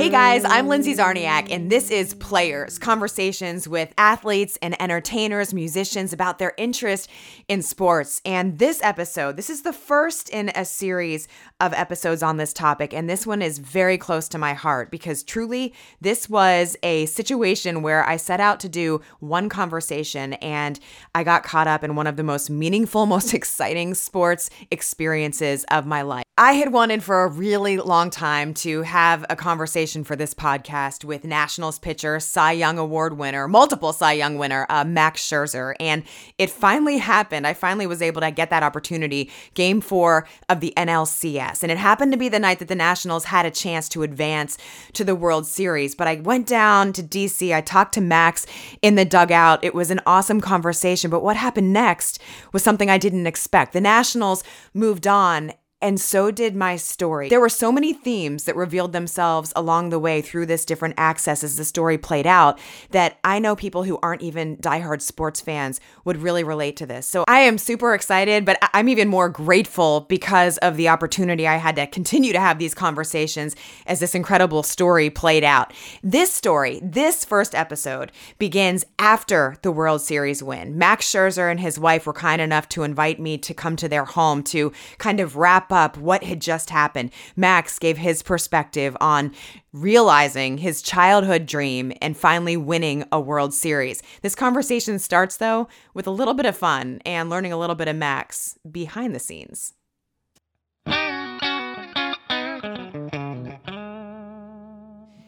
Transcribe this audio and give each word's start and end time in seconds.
Hey 0.00 0.08
guys, 0.08 0.46
I'm 0.46 0.66
Lindsay 0.66 0.94
Czarniak, 0.94 1.50
and 1.50 1.70
this 1.70 1.90
is 1.90 2.14
Players 2.14 2.78
Conversations 2.78 3.68
with 3.68 3.92
athletes 3.98 4.56
and 4.62 4.80
entertainers, 4.80 5.52
musicians 5.52 6.14
about 6.14 6.38
their 6.38 6.54
interest 6.56 7.10
in 7.48 7.60
sports. 7.60 8.22
And 8.24 8.58
this 8.58 8.82
episode, 8.82 9.36
this 9.36 9.50
is 9.50 9.60
the 9.60 9.74
first 9.74 10.30
in 10.30 10.52
a 10.54 10.64
series 10.64 11.28
of 11.60 11.74
episodes 11.74 12.22
on 12.22 12.38
this 12.38 12.54
topic, 12.54 12.94
and 12.94 13.10
this 13.10 13.26
one 13.26 13.42
is 13.42 13.58
very 13.58 13.98
close 13.98 14.26
to 14.30 14.38
my 14.38 14.54
heart 14.54 14.90
because 14.90 15.22
truly, 15.22 15.74
this 16.00 16.30
was 16.30 16.78
a 16.82 17.04
situation 17.04 17.82
where 17.82 18.02
I 18.08 18.16
set 18.16 18.40
out 18.40 18.58
to 18.60 18.70
do 18.70 19.02
one 19.18 19.50
conversation 19.50 20.32
and 20.32 20.80
I 21.14 21.24
got 21.24 21.42
caught 21.42 21.66
up 21.66 21.84
in 21.84 21.94
one 21.94 22.06
of 22.06 22.16
the 22.16 22.24
most 22.24 22.48
meaningful, 22.48 23.04
most 23.16 23.34
exciting 23.34 23.92
sports 23.92 24.48
experiences 24.70 25.66
of 25.70 25.84
my 25.84 26.00
life. 26.00 26.24
I 26.38 26.54
had 26.54 26.72
wanted 26.72 27.02
for 27.02 27.24
a 27.24 27.28
really 27.28 27.76
long 27.76 28.08
time 28.08 28.54
to 28.54 28.80
have 28.80 29.26
a 29.28 29.36
conversation 29.36 29.89
for 29.90 30.14
this 30.14 30.34
podcast 30.34 31.04
with 31.04 31.24
Nationals 31.24 31.78
pitcher, 31.78 32.20
Cy 32.20 32.52
Young 32.52 32.78
Award 32.78 33.18
winner, 33.18 33.48
multiple 33.48 33.92
Cy 33.92 34.12
Young 34.12 34.38
winner, 34.38 34.66
uh, 34.68 34.84
Max 34.84 35.22
Scherzer. 35.26 35.74
And 35.80 36.04
it 36.38 36.48
finally 36.48 36.98
happened. 36.98 37.46
I 37.46 37.54
finally 37.54 37.86
was 37.86 38.00
able 38.00 38.20
to 38.20 38.30
get 38.30 38.50
that 38.50 38.62
opportunity, 38.62 39.30
game 39.54 39.80
four 39.80 40.28
of 40.48 40.60
the 40.60 40.72
NLCS. 40.76 41.62
And 41.64 41.72
it 41.72 41.78
happened 41.78 42.12
to 42.12 42.18
be 42.18 42.28
the 42.28 42.38
night 42.38 42.60
that 42.60 42.68
the 42.68 42.74
Nationals 42.74 43.24
had 43.24 43.44
a 43.44 43.50
chance 43.50 43.88
to 43.90 44.04
advance 44.04 44.56
to 44.92 45.02
the 45.02 45.16
World 45.16 45.46
Series. 45.46 45.94
But 45.94 46.06
I 46.06 46.16
went 46.16 46.46
down 46.46 46.92
to 46.92 47.02
DC. 47.02 47.52
I 47.52 47.60
talked 47.60 47.94
to 47.94 48.00
Max 48.00 48.46
in 48.80 48.94
the 48.94 49.04
dugout. 49.04 49.64
It 49.64 49.74
was 49.74 49.90
an 49.90 50.00
awesome 50.06 50.40
conversation. 50.40 51.10
But 51.10 51.24
what 51.24 51.36
happened 51.36 51.72
next 51.72 52.20
was 52.52 52.62
something 52.62 52.88
I 52.88 52.98
didn't 52.98 53.26
expect. 53.26 53.72
The 53.72 53.80
Nationals 53.80 54.44
moved 54.72 55.06
on 55.06 55.52
and 55.82 56.00
so 56.00 56.30
did 56.30 56.54
my 56.54 56.76
story. 56.76 57.28
There 57.28 57.40
were 57.40 57.48
so 57.48 57.72
many 57.72 57.92
themes 57.92 58.44
that 58.44 58.56
revealed 58.56 58.92
themselves 58.92 59.52
along 59.56 59.88
the 59.88 59.98
way 59.98 60.20
through 60.20 60.46
this 60.46 60.64
different 60.64 60.94
access 60.98 61.42
as 61.42 61.56
the 61.56 61.64
story 61.64 61.96
played 61.96 62.26
out 62.26 62.58
that 62.90 63.18
I 63.24 63.38
know 63.38 63.56
people 63.56 63.84
who 63.84 63.98
aren't 64.02 64.22
even 64.22 64.58
diehard 64.58 65.00
sports 65.00 65.40
fans 65.40 65.80
would 66.04 66.18
really 66.18 66.44
relate 66.44 66.76
to 66.76 66.86
this. 66.86 67.06
So 67.06 67.24
I 67.26 67.40
am 67.40 67.56
super 67.56 67.94
excited, 67.94 68.44
but 68.44 68.58
I'm 68.74 68.88
even 68.88 69.08
more 69.08 69.28
grateful 69.28 70.02
because 70.02 70.58
of 70.58 70.76
the 70.76 70.88
opportunity 70.88 71.48
I 71.48 71.56
had 71.56 71.76
to 71.76 71.86
continue 71.86 72.32
to 72.32 72.40
have 72.40 72.58
these 72.58 72.74
conversations 72.74 73.56
as 73.86 74.00
this 74.00 74.14
incredible 74.14 74.62
story 74.62 75.08
played 75.08 75.44
out. 75.44 75.72
This 76.02 76.32
story, 76.32 76.80
this 76.82 77.24
first 77.24 77.54
episode, 77.54 78.12
begins 78.38 78.84
after 78.98 79.56
the 79.62 79.72
World 79.72 80.02
Series 80.02 80.42
win. 80.42 80.76
Max 80.76 81.10
Scherzer 81.10 81.50
and 81.50 81.60
his 81.60 81.78
wife 81.78 82.06
were 82.06 82.12
kind 82.12 82.42
enough 82.42 82.68
to 82.70 82.82
invite 82.82 83.18
me 83.18 83.38
to 83.38 83.54
come 83.54 83.76
to 83.76 83.88
their 83.88 84.04
home 84.04 84.42
to 84.42 84.72
kind 84.98 85.20
of 85.20 85.36
wrap 85.36 85.69
up 85.72 85.96
what 85.96 86.24
had 86.24 86.40
just 86.40 86.70
happened. 86.70 87.10
Max 87.36 87.78
gave 87.78 87.98
his 87.98 88.22
perspective 88.22 88.96
on 89.00 89.32
realizing 89.72 90.58
his 90.58 90.82
childhood 90.82 91.46
dream 91.46 91.92
and 92.00 92.16
finally 92.16 92.56
winning 92.56 93.04
a 93.12 93.20
World 93.20 93.54
Series. 93.54 94.02
This 94.22 94.34
conversation 94.34 94.98
starts, 94.98 95.36
though, 95.36 95.68
with 95.94 96.06
a 96.06 96.10
little 96.10 96.34
bit 96.34 96.46
of 96.46 96.56
fun 96.56 97.00
and 97.04 97.30
learning 97.30 97.52
a 97.52 97.58
little 97.58 97.76
bit 97.76 97.88
of 97.88 97.96
Max 97.96 98.58
behind 98.70 99.14
the 99.14 99.20
scenes. 99.20 99.74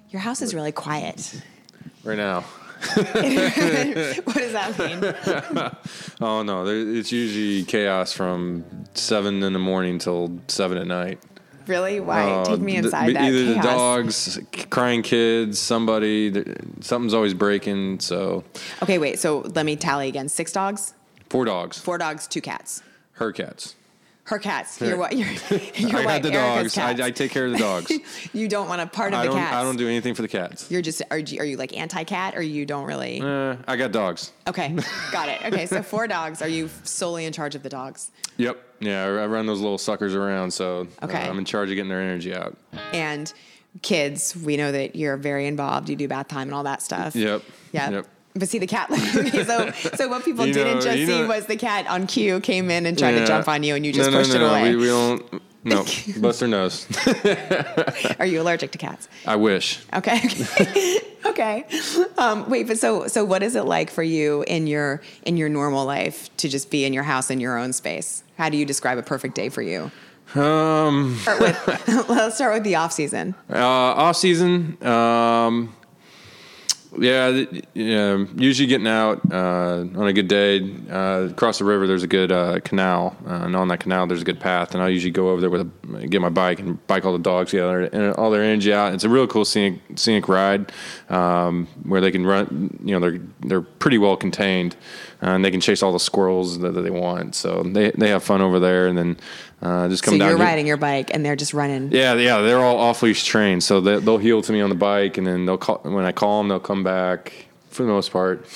Your 0.09 0.21
house 0.21 0.43
is 0.43 0.55
really 0.55 0.73
quiet. 0.73 1.43
Right 2.05 2.19
now. 2.19 2.45
what 2.95 4.37
does 4.37 4.53
that 4.53 4.79
mean? 4.79 5.71
oh 6.21 6.43
no, 6.43 6.67
it's 6.67 7.13
usually 7.13 7.65
chaos 7.65 8.13
from 8.13 8.65
seven 8.95 9.43
in 9.43 9.53
the 9.53 9.59
morning 9.59 9.99
till 9.99 10.39
seven 10.49 10.79
at 10.79 10.87
night. 10.87 11.21
Really? 11.67 12.01
Why? 12.01 12.23
Uh, 12.23 12.45
Take 12.45 12.61
me 12.61 12.77
inside 12.77 13.09
the, 13.09 13.13
that 13.15 13.23
Either 13.23 13.55
chaos. 13.55 13.65
the 13.65 14.41
dogs, 14.43 14.67
crying 14.71 15.03
kids, 15.03 15.59
somebody, 15.59 16.33
something's 16.81 17.15
always 17.15 17.35
breaking. 17.35 18.01
So. 18.01 18.45
Okay, 18.83 18.99
wait. 18.99 19.19
So 19.19 19.41
let 19.55 19.65
me 19.65 19.77
tally 19.77 20.09
again. 20.09 20.29
Six 20.29 20.53
dogs. 20.53 20.95
Four 21.31 21.45
dogs. 21.45 21.79
Four 21.79 21.99
dogs. 21.99 22.27
Two 22.27 22.41
cats. 22.41 22.83
Her 23.13 23.33
cats. 23.33 23.77
Her 24.25 24.39
cats. 24.39 24.81
You're 24.81 24.97
what? 24.97 25.17
You're, 25.17 25.29
you're 25.75 26.01
I 26.01 26.05
got 26.05 26.23
the 26.23 26.31
dogs. 26.31 26.79
I, 26.79 26.91
I, 26.91 27.11
take 27.11 27.33
care 27.33 27.47
of 27.47 27.53
the 27.53 27.59
dogs. 27.59 27.93
you 28.33 28.47
don't 28.47 28.69
want 28.69 28.81
a 28.81 28.87
part 28.87 29.13
of 29.13 29.19
I 29.19 29.27
the 29.27 29.33
cats. 29.33 29.55
I 29.55 29.63
don't 29.63 29.77
do 29.77 29.89
anything 29.89 30.15
for 30.15 30.23
the 30.23 30.29
cats. 30.29 30.71
You're 30.71 30.81
just 30.81 31.03
are 31.11 31.19
you, 31.19 31.41
are 31.41 31.45
you 31.45 31.57
like 31.57 31.77
anti-cat 31.77 32.37
or 32.37 32.43
you 32.43 32.65
don't 32.65 32.85
really? 32.87 33.21
Uh, 33.21 33.57
I 33.67 33.77
got 33.77 33.91
dogs. 33.91 34.33
Okay, 34.47 34.77
got 35.13 35.29
it. 35.29 35.45
Okay, 35.47 35.67
so 35.67 35.83
four 35.83 36.07
dogs. 36.07 36.41
Are 36.41 36.49
you 36.49 36.71
solely 36.85 37.25
in 37.25 37.33
charge 37.33 37.57
of 37.57 37.65
the 37.65 37.69
dogs? 37.69 38.13
Yep. 38.37 38.59
Yeah, 38.79 39.05
I 39.05 39.27
run 39.27 39.47
those 39.47 39.61
little 39.61 39.79
suckers 39.79 40.15
around, 40.15 40.53
so 40.53 40.87
okay. 41.03 41.23
Uh, 41.23 41.31
I'm 41.31 41.39
in 41.39 41.45
charge 41.45 41.71
of 41.71 41.75
getting 41.75 41.89
their 41.91 42.01
energy 42.01 42.33
out. 42.33 42.57
And 42.93 43.33
kids, 43.83 44.37
we 44.37 44.57
know 44.57 44.71
that 44.71 44.95
you're 44.95 45.17
very 45.17 45.47
involved. 45.49 45.89
You 45.89 45.97
do 45.97 46.07
bath 46.07 46.29
time 46.29 46.49
and 46.49 46.55
all 46.55 46.65
that 46.65 46.83
stuff. 46.83 47.17
Yep. 47.17 47.43
Yep. 47.73 47.93
Yep. 47.93 48.07
But 48.35 48.49
see 48.49 48.59
the 48.59 48.67
cat. 48.67 48.91
so 49.47 49.71
so 49.97 50.09
what 50.09 50.25
people 50.25 50.47
You 50.47 50.55
didn't 50.55 50.77
know- 50.77 50.81
just 50.81 50.97
see 50.97 51.07
know- 51.21 51.29
was 51.29 51.47
the 51.47 51.57
cat 51.57 51.87
on 51.87 52.07
cue 52.07 52.41
came 52.41 52.71
in 52.71 52.87
and 52.87 52.99
tried 52.99 53.13
to 53.13 53.27
jump 53.27 53.47
on 53.49 53.63
you 53.63 53.75
and 53.75 53.85
you 53.85 53.93
just 53.93 54.11
no, 54.11 54.19
pushed 54.19 54.31
no, 54.31 54.37
it 54.37 54.39
no, 54.41 54.49
away. 54.51 54.71
We, 54.71 54.77
we 54.77 54.87
don't. 54.87 55.43
No, 55.65 55.85
bust 56.19 56.41
their 56.41 56.49
nose. 56.49 56.89
Are 58.19 58.27
you 58.27 58.41
allergic 58.41 58.73
to 58.73 58.79
cats? 58.79 59.09
I 59.27 59.37
wish. 59.37 59.81
Okay. 59.95 60.21
okay. 61.27 61.65
Um, 62.19 62.51
wait, 62.51 62.67
but 62.67 62.79
so 62.79 63.07
so 63.07 63.25
what 63.25 63.45
is 63.45 63.55
it 63.55 63.63
like 63.65 63.89
for 63.91 64.03
you 64.03 64.43
in 64.49 64.67
your 64.67 65.03
in 65.25 65.37
your 65.37 65.49
normal 65.49 65.85
life 65.87 66.35
to 66.39 66.49
just 66.49 66.69
be 66.71 66.85
in 66.85 66.93
your 66.93 67.05
house 67.05 67.31
in 67.31 67.39
your 67.39 67.57
own 67.59 67.73
space? 67.73 68.25
How 68.39 68.49
do 68.49 68.57
you 68.57 68.65
describe 68.67 68.99
a 68.99 69.03
perfect 69.05 69.37
day 69.37 69.51
for 69.51 69.63
you? 69.63 69.93
Um, 70.35 71.17
Start 71.19 71.41
with, 71.41 72.09
let's 72.09 72.35
start 72.37 72.55
with 72.55 72.65
the 72.65 72.75
off 72.77 72.91
season. 72.93 73.35
uh, 73.49 73.59
off 73.59 74.17
season. 74.17 74.83
Um, 74.85 75.73
yeah, 76.99 77.45
yeah. 77.75 78.25
Usually 78.37 78.67
getting 78.67 78.87
out 78.87 79.21
uh, 79.33 79.81
on 79.95 80.07
a 80.07 80.13
good 80.13 80.29
day 80.29 80.61
uh, 80.91 81.29
across 81.31 81.59
the 81.59 81.65
river. 81.65 81.87
There's 81.87 82.03
a 82.03 82.09
good 82.09 82.31
uh, 82.31 82.61
canal, 82.61 83.17
uh, 83.27 83.45
and 83.45 83.57
on 83.57 83.69
that 83.69 83.81
canal 83.81 84.07
there's 84.07 84.23
a 84.23 84.25
good 84.25 84.41
path. 84.41 84.75
And 84.75 84.83
I 84.83 84.89
usually 84.89 85.11
go 85.11 85.31
over 85.31 85.41
there 85.41 85.51
with 85.51 85.63
a, 85.63 86.07
get 86.07 86.21
my 86.21 86.29
bike 86.29 86.61
and 86.61 86.85
bike 86.87 87.05
all 87.05 87.13
the 87.13 87.19
dogs 87.19 87.51
together 87.51 87.83
and 87.83 88.15
all 88.15 88.31
their 88.31 88.43
energy 88.43 88.73
out. 88.73 88.93
It's 88.93 89.05
a 89.05 89.09
real 89.09 89.27
cool 89.27 89.45
scenic 89.45 89.81
scenic 89.97 90.29
ride 90.29 90.71
um, 91.09 91.67
where 91.85 92.01
they 92.01 92.11
can 92.11 92.27
run. 92.27 92.79
You 92.85 92.99
know, 92.99 93.01
they're 93.01 93.21
they're 93.41 93.63
pretty 93.63 93.99
well 93.99 94.17
contained, 94.17 94.77
uh, 95.23 95.27
and 95.31 95.45
they 95.45 95.51
can 95.51 95.61
chase 95.61 95.83
all 95.83 95.93
the 95.93 96.01
squirrels 96.01 96.59
that, 96.59 96.75
that 96.75 96.83
they 96.83 96.91
want. 96.91 97.35
So 97.35 97.63
they 97.63 97.91
they 97.93 98.09
have 98.11 98.23
fun 98.25 98.41
over 98.41 98.59
there, 98.59 98.89
and 98.89 98.99
then 98.99 99.17
uh, 99.63 99.89
just 99.89 100.03
come 100.03 100.15
So 100.15 100.19
down. 100.19 100.29
you're 100.31 100.39
here- 100.39 100.47
riding 100.47 100.67
your 100.67 100.77
bike 100.77 101.11
and 101.15 101.25
they're 101.25 101.37
just 101.37 101.55
running. 101.55 101.93
Yeah, 101.93 102.15
yeah, 102.15 102.41
they're 102.41 102.59
all 102.61 102.79
off 102.79 103.03
leash 103.03 103.25
trained, 103.25 103.63
so 103.63 103.81
they, 103.81 103.99
they'll 104.01 104.19
heel 104.19 104.43
to 104.43 104.53
me 104.53 104.61
on 104.61 104.69
the 104.71 104.75
bike, 104.77 105.19
and 105.19 105.27
then 105.27 105.47
they'll 105.47 105.59
call 105.59 105.79
when 105.85 106.05
I 106.05 106.13
call 106.13 106.39
them, 106.41 106.49
they'll 106.49 106.59
come 106.61 106.83
back 106.83 107.47
for 107.71 107.85
the 107.85 107.89
most 107.91 108.11
part. 108.11 108.47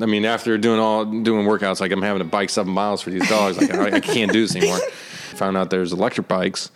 I 0.00 0.06
mean, 0.06 0.24
after 0.24 0.56
doing 0.58 0.80
all 0.80 1.04
doing 1.04 1.46
workouts, 1.46 1.80
like 1.80 1.92
I'm 1.92 2.02
having 2.02 2.20
to 2.22 2.28
bike 2.28 2.50
seven 2.50 2.72
miles 2.72 3.02
for 3.02 3.10
these 3.10 3.28
dogs, 3.28 3.58
like 3.58 3.72
I, 3.74 3.96
I 3.96 4.00
can't 4.00 4.32
do 4.32 4.40
this 4.46 4.56
anymore. 4.56 4.78
Found 5.36 5.56
out 5.56 5.70
there's 5.70 5.92
electric 5.92 6.28
bikes, 6.28 6.70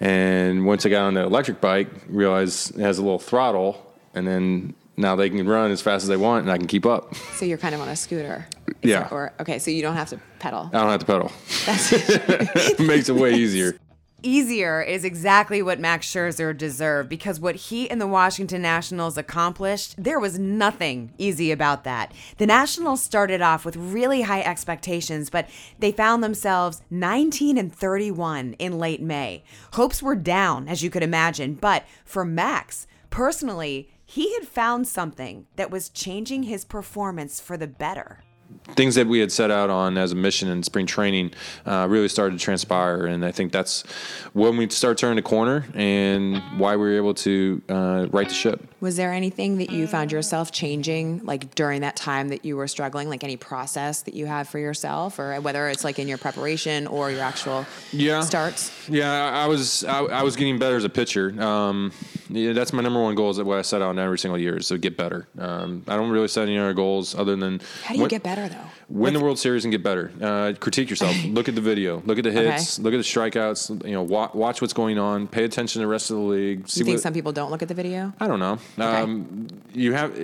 and 0.00 0.66
once 0.66 0.84
I 0.86 0.88
got 0.88 1.04
on 1.06 1.14
the 1.14 1.22
electric 1.22 1.60
bike, 1.60 1.88
realized 2.08 2.76
it 2.78 2.80
has 2.82 2.98
a 2.98 3.02
little 3.02 3.18
throttle, 3.18 3.84
and 4.14 4.26
then 4.26 4.74
now 4.96 5.16
they 5.16 5.30
can 5.30 5.46
run 5.48 5.70
as 5.70 5.80
fast 5.80 6.02
as 6.02 6.08
they 6.08 6.16
want, 6.16 6.42
and 6.42 6.52
I 6.52 6.58
can 6.58 6.66
keep 6.66 6.84
up. 6.86 7.14
So 7.34 7.44
you're 7.44 7.58
kind 7.58 7.74
of 7.74 7.80
on 7.80 7.88
a 7.88 7.96
scooter. 7.96 8.46
Yeah. 8.82 9.08
Or 9.10 9.32
okay, 9.40 9.58
so 9.58 9.70
you 9.70 9.82
don't 9.82 9.96
have 9.96 10.08
to 10.10 10.20
pedal. 10.38 10.68
I 10.72 10.78
don't 10.80 10.90
have 10.90 11.00
to 11.00 11.06
pedal. 11.06 11.32
That's 11.66 11.92
it 11.92 12.80
makes 12.80 13.08
it 13.08 13.14
way 13.14 13.34
easier. 13.34 13.76
easier 14.24 14.80
is 14.80 15.04
exactly 15.04 15.62
what 15.62 15.80
Max 15.80 16.06
Scherzer 16.06 16.56
deserved 16.56 17.08
because 17.08 17.40
what 17.40 17.56
he 17.56 17.88
and 17.90 18.00
the 18.00 18.06
Washington 18.06 18.62
Nationals 18.62 19.16
accomplished, 19.16 19.94
there 19.98 20.20
was 20.20 20.38
nothing 20.38 21.12
easy 21.18 21.50
about 21.50 21.84
that. 21.84 22.12
The 22.38 22.46
Nationals 22.46 23.02
started 23.02 23.40
off 23.42 23.64
with 23.64 23.76
really 23.76 24.22
high 24.22 24.42
expectations, 24.42 25.30
but 25.30 25.48
they 25.78 25.90
found 25.92 26.22
themselves 26.22 26.82
19 26.90 27.56
and 27.58 27.74
31 27.74 28.54
in 28.58 28.78
late 28.78 29.00
May. 29.02 29.42
Hopes 29.74 30.02
were 30.02 30.16
down, 30.16 30.68
as 30.68 30.82
you 30.82 30.90
could 30.90 31.02
imagine, 31.02 31.54
but 31.54 31.84
for 32.04 32.24
Max, 32.24 32.86
personally, 33.10 33.88
he 34.12 34.34
had 34.34 34.46
found 34.46 34.86
something 34.86 35.46
that 35.56 35.70
was 35.70 35.88
changing 35.88 36.42
his 36.42 36.66
performance 36.66 37.40
for 37.40 37.56
the 37.56 37.66
better. 37.66 38.22
Things 38.74 38.94
that 38.94 39.06
we 39.06 39.18
had 39.18 39.30
set 39.32 39.50
out 39.50 39.70
on 39.70 39.98
as 39.98 40.12
a 40.12 40.14
mission 40.14 40.48
in 40.48 40.62
spring 40.62 40.86
training 40.86 41.32
uh, 41.66 41.86
really 41.88 42.08
started 42.08 42.38
to 42.38 42.44
transpire, 42.44 43.06
and 43.06 43.24
I 43.24 43.32
think 43.32 43.52
that's 43.52 43.82
when 44.32 44.56
we 44.56 44.68
start 44.70 44.98
turning 44.98 45.16
the 45.16 45.22
corner 45.22 45.64
and 45.74 46.38
why 46.58 46.76
we 46.76 46.82
were 46.84 46.96
able 46.96 47.14
to 47.14 47.62
uh, 47.68 48.06
right 48.10 48.28
the 48.28 48.34
ship. 48.34 48.68
Was 48.80 48.96
there 48.96 49.12
anything 49.12 49.58
that 49.58 49.70
you 49.70 49.86
found 49.86 50.10
yourself 50.10 50.50
changing, 50.50 51.20
like 51.24 51.54
during 51.54 51.82
that 51.82 51.94
time 51.94 52.28
that 52.30 52.44
you 52.44 52.56
were 52.56 52.66
struggling, 52.66 53.08
like 53.08 53.22
any 53.22 53.36
process 53.36 54.02
that 54.02 54.14
you 54.14 54.26
have 54.26 54.48
for 54.48 54.58
yourself, 54.58 55.18
or 55.20 55.40
whether 55.40 55.68
it's 55.68 55.84
like 55.84 55.98
in 56.00 56.08
your 56.08 56.18
preparation 56.18 56.86
or 56.88 57.10
your 57.10 57.20
actual 57.22 57.64
Yeah. 57.92 58.22
starts? 58.22 58.72
Yeah, 58.88 59.12
I 59.12 59.44
I 59.44 59.46
was 59.46 59.84
I, 59.84 59.98
I 60.04 60.22
was 60.22 60.34
getting 60.36 60.58
better 60.58 60.76
as 60.76 60.84
a 60.84 60.88
pitcher. 60.88 61.40
Um, 61.40 61.92
yeah, 62.28 62.52
that's 62.54 62.72
my 62.72 62.82
number 62.82 63.00
one 63.00 63.14
goal. 63.14 63.30
Is 63.30 63.40
what 63.40 63.58
I 63.58 63.62
set 63.62 63.82
out 63.82 63.96
every 63.98 64.18
single 64.18 64.38
year 64.38 64.56
is 64.56 64.68
to 64.68 64.78
get 64.78 64.96
better. 64.96 65.28
Um, 65.38 65.84
I 65.86 65.96
don't 65.96 66.10
really 66.10 66.28
set 66.28 66.44
any 66.48 66.58
other 66.58 66.72
goals 66.74 67.14
other 67.14 67.36
than 67.36 67.60
how 67.84 67.94
do 67.94 68.00
you 68.00 68.08
get 68.08 68.22
better 68.22 68.41
though? 68.48 68.64
Win 68.88 69.14
the 69.14 69.20
World 69.20 69.38
Series 69.38 69.64
and 69.64 69.72
get 69.72 69.82
better. 69.82 70.12
Uh, 70.20 70.52
critique 70.58 70.90
yourself. 70.90 71.16
look 71.24 71.48
at 71.48 71.54
the 71.54 71.60
video. 71.60 72.02
Look 72.04 72.18
at 72.18 72.24
the 72.24 72.32
hits. 72.32 72.78
Okay. 72.78 72.84
Look 72.84 72.94
at 72.94 72.98
the 72.98 73.02
strikeouts. 73.02 73.84
You 73.86 73.92
know, 73.92 74.02
watch, 74.02 74.34
watch, 74.34 74.60
what's 74.60 74.72
going 74.72 74.98
on. 74.98 75.28
Pay 75.28 75.44
attention 75.44 75.80
to 75.80 75.86
the 75.86 75.90
rest 75.90 76.10
of 76.10 76.16
the 76.16 76.22
league. 76.22 76.68
See 76.68 76.80
you 76.80 76.84
think 76.84 76.96
what, 76.96 77.02
some 77.02 77.14
people 77.14 77.32
don't 77.32 77.50
look 77.50 77.62
at 77.62 77.68
the 77.68 77.74
video? 77.74 78.12
I 78.20 78.26
don't 78.26 78.40
know. 78.40 78.58
Okay. 78.78 78.84
Um, 78.84 79.48
you 79.72 79.92
have 79.94 80.18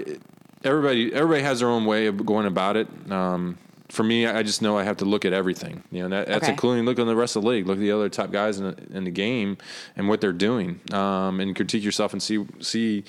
everybody. 0.64 1.12
Everybody 1.12 1.42
has 1.42 1.60
their 1.60 1.68
own 1.68 1.84
way 1.84 2.06
of 2.06 2.24
going 2.24 2.46
about 2.46 2.76
it. 2.76 2.88
Um, 3.10 3.58
for 3.88 4.02
me, 4.02 4.26
I 4.26 4.42
just 4.42 4.60
know 4.60 4.76
I 4.76 4.84
have 4.84 4.98
to 4.98 5.06
look 5.06 5.24
at 5.24 5.32
everything. 5.32 5.82
You 5.90 6.02
know, 6.02 6.08
that, 6.10 6.28
that's 6.28 6.44
okay. 6.44 6.52
including 6.52 6.84
looking 6.84 7.04
at 7.04 7.08
the 7.08 7.16
rest 7.16 7.36
of 7.36 7.42
the 7.42 7.48
league, 7.48 7.66
look 7.66 7.78
at 7.78 7.80
the 7.80 7.92
other 7.92 8.08
top 8.10 8.30
guys 8.30 8.58
in 8.58 8.66
the, 8.66 8.96
in 8.96 9.04
the 9.04 9.10
game 9.10 9.56
and 9.96 10.08
what 10.08 10.20
they're 10.20 10.32
doing, 10.32 10.80
um, 10.92 11.40
and 11.40 11.56
critique 11.56 11.82
yourself 11.82 12.12
and 12.12 12.22
see 12.22 12.44
see 12.60 13.04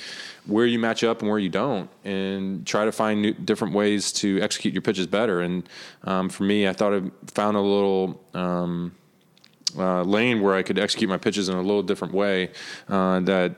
where 0.45 0.65
you 0.65 0.79
match 0.79 1.03
up 1.03 1.21
and 1.21 1.29
where 1.29 1.39
you 1.39 1.49
don't, 1.49 1.89
and 2.05 2.65
try 2.65 2.85
to 2.85 2.91
find 2.91 3.21
new, 3.21 3.33
different 3.33 3.73
ways 3.73 4.11
to 4.13 4.39
execute 4.41 4.73
your 4.73 4.81
pitches 4.81 5.05
better. 5.05 5.41
And 5.41 5.67
um, 6.05 6.29
for 6.29 6.43
me, 6.43 6.67
I 6.67 6.73
thought 6.73 6.93
I 6.93 7.01
found 7.27 7.57
a 7.57 7.61
little. 7.61 8.21
Um, 8.33 8.95
uh, 9.77 10.01
lane 10.01 10.41
where 10.41 10.55
I 10.55 10.63
could 10.63 10.79
execute 10.79 11.07
my 11.07 11.19
pitches 11.19 11.47
in 11.47 11.55
a 11.55 11.61
little 11.61 11.83
different 11.83 12.11
way 12.11 12.49
uh, 12.87 13.19
that 13.19 13.55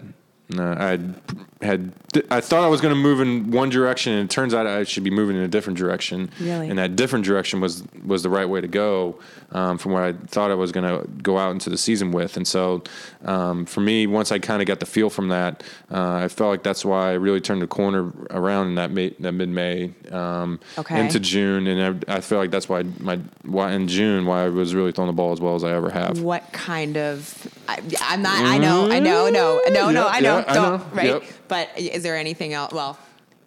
uh, 0.59 0.75
I 0.79 1.65
had 1.65 1.93
I 2.29 2.41
thought 2.41 2.63
I 2.63 2.67
was 2.67 2.81
going 2.81 2.93
to 2.93 2.99
move 2.99 3.21
in 3.21 3.51
one 3.51 3.69
direction, 3.69 4.13
and 4.13 4.29
it 4.29 4.33
turns 4.33 4.53
out 4.53 4.67
I 4.67 4.83
should 4.83 5.03
be 5.03 5.09
moving 5.09 5.37
in 5.37 5.43
a 5.43 5.47
different 5.47 5.77
direction. 5.77 6.29
Really? 6.39 6.69
And 6.69 6.77
that 6.77 6.95
different 6.95 7.25
direction 7.25 7.61
was 7.61 7.83
was 8.05 8.23
the 8.23 8.29
right 8.29 8.47
way 8.47 8.61
to 8.61 8.67
go 8.67 9.19
um, 9.51 9.77
from 9.77 9.91
what 9.91 10.03
I 10.03 10.13
thought 10.13 10.51
I 10.51 10.55
was 10.55 10.71
going 10.71 10.85
to 10.85 11.07
go 11.21 11.37
out 11.37 11.51
into 11.51 11.69
the 11.69 11.77
season 11.77 12.11
with. 12.11 12.37
And 12.37 12.47
so, 12.47 12.83
um, 13.23 13.65
for 13.65 13.81
me, 13.81 14.07
once 14.07 14.31
I 14.31 14.39
kind 14.39 14.61
of 14.61 14.67
got 14.67 14.79
the 14.79 14.85
feel 14.85 15.09
from 15.09 15.29
that, 15.29 15.63
uh, 15.91 16.13
I 16.13 16.27
felt 16.27 16.49
like 16.49 16.63
that's 16.63 16.83
why 16.83 17.11
I 17.11 17.13
really 17.13 17.41
turned 17.41 17.61
the 17.61 17.67
corner 17.67 18.11
around 18.29 18.67
in 18.67 18.75
that, 18.75 18.91
May, 18.91 19.09
that 19.19 19.33
mid 19.33 19.49
May 19.49 19.93
um, 20.11 20.59
okay. 20.77 20.99
into 20.99 21.19
June, 21.19 21.67
and 21.67 22.03
I, 22.07 22.15
I, 22.17 22.21
feel 22.21 22.37
like 22.37 22.51
that's 22.51 22.69
why 22.69 22.83
my 22.99 23.17
why 23.43 23.73
in 23.73 23.87
June 23.87 24.25
why 24.25 24.45
I 24.45 24.49
was 24.49 24.73
really 24.73 24.91
throwing 24.91 25.07
the 25.07 25.13
ball 25.13 25.31
as 25.31 25.41
well 25.41 25.55
as 25.55 25.63
I 25.63 25.71
ever 25.71 25.89
have. 25.89 26.21
What 26.21 26.51
kind 26.51 26.97
of? 26.97 27.47
I, 27.71 28.13
am 28.13 28.21
not. 28.21 28.43
I 28.43 28.57
know. 28.57 28.89
I 28.91 28.99
know. 28.99 29.29
No. 29.29 29.61
No. 29.69 29.89
No. 29.91 30.07
I 30.07 30.19
know. 30.19 30.39
Yeah, 30.39 30.53
don't. 30.53 30.73
I 30.73 30.77
know. 30.77 30.85
Right. 30.93 31.05
Yep. 31.07 31.23
But 31.47 31.69
is 31.77 32.03
there 32.03 32.17
anything 32.17 32.53
else? 32.53 32.73
Well, 32.73 32.97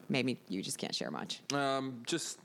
maybe 0.09 0.39
you 0.49 0.63
just 0.63 0.79
can't 0.79 0.95
share 0.95 1.11
much. 1.11 1.41
Um, 1.53 2.03
just 2.07 2.39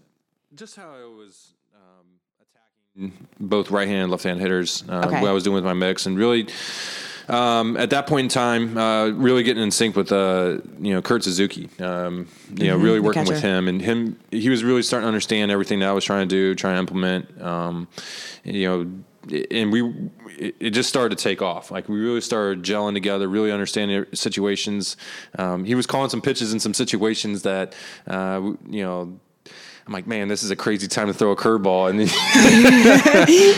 just 0.55 0.75
how 0.75 0.89
I 0.89 1.05
was 1.05 1.53
um, 1.75 2.05
attacking 2.41 3.27
both 3.39 3.71
right 3.71 3.87
hand 3.87 4.03
and 4.03 4.11
left 4.11 4.23
hand 4.23 4.39
hitters. 4.39 4.83
Uh, 4.87 5.03
okay. 5.05 5.21
What 5.21 5.29
I 5.29 5.33
was 5.33 5.43
doing 5.43 5.55
with 5.55 5.65
my 5.65 5.73
mix, 5.73 6.05
and 6.05 6.17
really. 6.17 6.47
Um, 7.27 7.77
at 7.77 7.91
that 7.91 8.07
point 8.07 8.23
in 8.23 8.29
time, 8.29 8.75
uh, 8.75 9.09
really 9.09 9.43
getting 9.43 9.61
in 9.61 9.69
sync 9.69 9.95
with 9.95 10.11
uh, 10.11 10.57
you 10.79 10.95
know 10.95 11.01
Kurt 11.03 11.23
Suzuki. 11.23 11.69
Um, 11.79 12.27
you 12.55 12.65
know, 12.65 12.73
mm-hmm, 12.73 12.83
really 12.83 12.99
working 12.99 13.25
with 13.25 13.39
him, 13.39 13.67
and 13.67 13.79
him. 13.79 14.19
He 14.31 14.49
was 14.49 14.63
really 14.63 14.81
starting 14.81 15.03
to 15.03 15.09
understand 15.09 15.51
everything 15.51 15.77
that 15.81 15.89
I 15.89 15.91
was 15.91 16.03
trying 16.03 16.27
to 16.27 16.35
do, 16.35 16.55
trying 16.55 16.73
to 16.73 16.79
implement. 16.79 17.39
Um, 17.39 17.87
you 18.43 18.67
know, 18.67 18.91
and 19.51 19.71
we 19.71 20.09
it 20.37 20.71
just 20.71 20.89
started 20.89 21.17
to 21.17 21.23
take 21.23 21.41
off. 21.41 21.71
Like 21.71 21.89
we 21.89 21.99
really 21.99 22.21
started 22.21 22.63
gelling 22.63 22.93
together, 22.93 23.27
really 23.27 23.51
understanding 23.51 24.05
situations. 24.13 24.97
Um, 25.37 25.65
he 25.65 25.75
was 25.75 25.85
calling 25.85 26.09
some 26.09 26.21
pitches 26.21 26.53
in 26.53 26.59
some 26.59 26.73
situations 26.73 27.43
that 27.43 27.75
uh, 28.07 28.41
you 28.69 28.83
know. 28.83 29.19
I'm 29.87 29.93
like, 29.93 30.05
man, 30.05 30.27
this 30.27 30.43
is 30.43 30.51
a 30.51 30.55
crazy 30.55 30.87
time 30.87 31.07
to 31.07 31.15
throw 31.15 31.31
a 31.31 31.35
curveball, 31.35 31.89
and, 31.89 31.99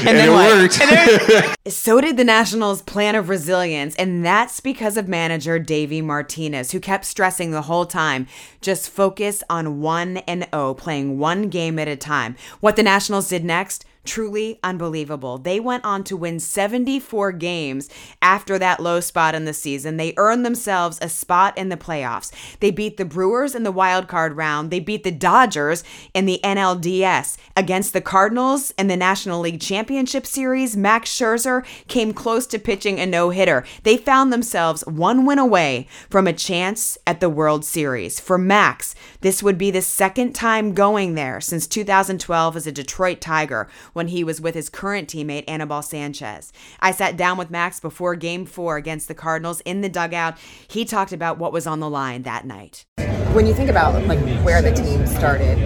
and, 0.07 0.07
and 0.07 0.17
it 0.17 0.31
what? 0.31 0.49
worked. 0.49 0.79
And 0.79 1.57
so 1.73 1.99
did 1.99 2.15
the 2.15 2.23
Nationals' 2.23 2.81
plan 2.81 3.15
of 3.15 3.27
resilience, 3.27 3.97
and 3.97 4.25
that's 4.25 4.61
because 4.61 4.95
of 4.95 5.09
manager 5.09 5.59
Davey 5.59 6.01
Martinez, 6.01 6.71
who 6.71 6.79
kept 6.79 7.03
stressing 7.03 7.51
the 7.51 7.63
whole 7.63 7.85
time, 7.85 8.27
just 8.61 8.89
focus 8.89 9.43
on 9.49 9.81
one 9.81 10.17
and 10.19 10.47
O, 10.53 10.69
oh, 10.69 10.73
playing 10.73 11.19
one 11.19 11.49
game 11.49 11.77
at 11.77 11.89
a 11.89 11.97
time. 11.97 12.37
What 12.61 12.77
the 12.77 12.83
Nationals 12.83 13.27
did 13.27 13.43
next 13.43 13.83
truly 14.03 14.59
unbelievable. 14.63 15.37
They 15.37 15.59
went 15.59 15.85
on 15.85 16.03
to 16.05 16.17
win 16.17 16.39
74 16.39 17.31
games 17.33 17.89
after 18.21 18.57
that 18.59 18.79
low 18.79 18.99
spot 18.99 19.35
in 19.35 19.45
the 19.45 19.53
season. 19.53 19.97
They 19.97 20.13
earned 20.17 20.45
themselves 20.45 20.99
a 21.01 21.09
spot 21.09 21.57
in 21.57 21.69
the 21.69 21.77
playoffs. 21.77 22.31
They 22.59 22.71
beat 22.71 22.97
the 22.97 23.05
Brewers 23.05 23.55
in 23.55 23.63
the 23.63 23.71
wild 23.71 24.07
card 24.07 24.35
round. 24.35 24.71
They 24.71 24.79
beat 24.79 25.03
the 25.03 25.11
Dodgers 25.11 25.83
in 26.13 26.25
the 26.25 26.39
NLDS. 26.43 27.37
Against 27.55 27.93
the 27.93 28.01
Cardinals 28.01 28.71
in 28.77 28.87
the 28.87 28.97
National 28.97 29.39
League 29.39 29.61
Championship 29.61 30.25
Series, 30.25 30.75
Max 30.75 31.09
Scherzer 31.15 31.65
came 31.87 32.13
close 32.13 32.47
to 32.47 32.59
pitching 32.59 32.99
a 32.99 33.05
no-hitter. 33.05 33.65
They 33.83 33.97
found 33.97 34.31
themselves 34.33 34.85
one 34.85 35.25
win 35.25 35.39
away 35.39 35.87
from 36.09 36.27
a 36.27 36.33
chance 36.33 36.97
at 37.05 37.19
the 37.19 37.29
World 37.29 37.63
Series. 37.65 38.19
For 38.19 38.37
Max, 38.37 38.95
this 39.21 39.43
would 39.43 39.57
be 39.57 39.71
the 39.71 39.81
second 39.81 40.33
time 40.33 40.73
going 40.73 41.15
there 41.15 41.39
since 41.39 41.67
2012 41.67 42.55
as 42.55 42.67
a 42.67 42.71
Detroit 42.71 43.21
Tiger 43.21 43.67
when 43.93 44.07
he 44.07 44.23
was 44.23 44.41
with 44.41 44.55
his 44.55 44.69
current 44.69 45.07
teammate, 45.07 45.43
Anibal 45.47 45.81
Sanchez. 45.81 46.51
I 46.79 46.91
sat 46.91 47.17
down 47.17 47.37
with 47.37 47.49
Max 47.49 47.79
before 47.79 48.15
game 48.15 48.45
four 48.45 48.77
against 48.77 49.07
the 49.07 49.15
Cardinals 49.15 49.61
in 49.61 49.81
the 49.81 49.89
dugout. 49.89 50.37
He 50.67 50.85
talked 50.85 51.13
about 51.13 51.37
what 51.37 51.53
was 51.53 51.67
on 51.67 51.79
the 51.79 51.89
line 51.89 52.23
that 52.23 52.45
night. 52.45 52.85
When 53.33 53.47
you 53.47 53.53
think 53.53 53.69
about 53.69 54.05
like 54.07 54.19
where 54.43 54.61
the 54.61 54.71
team 54.71 55.07
started, 55.07 55.57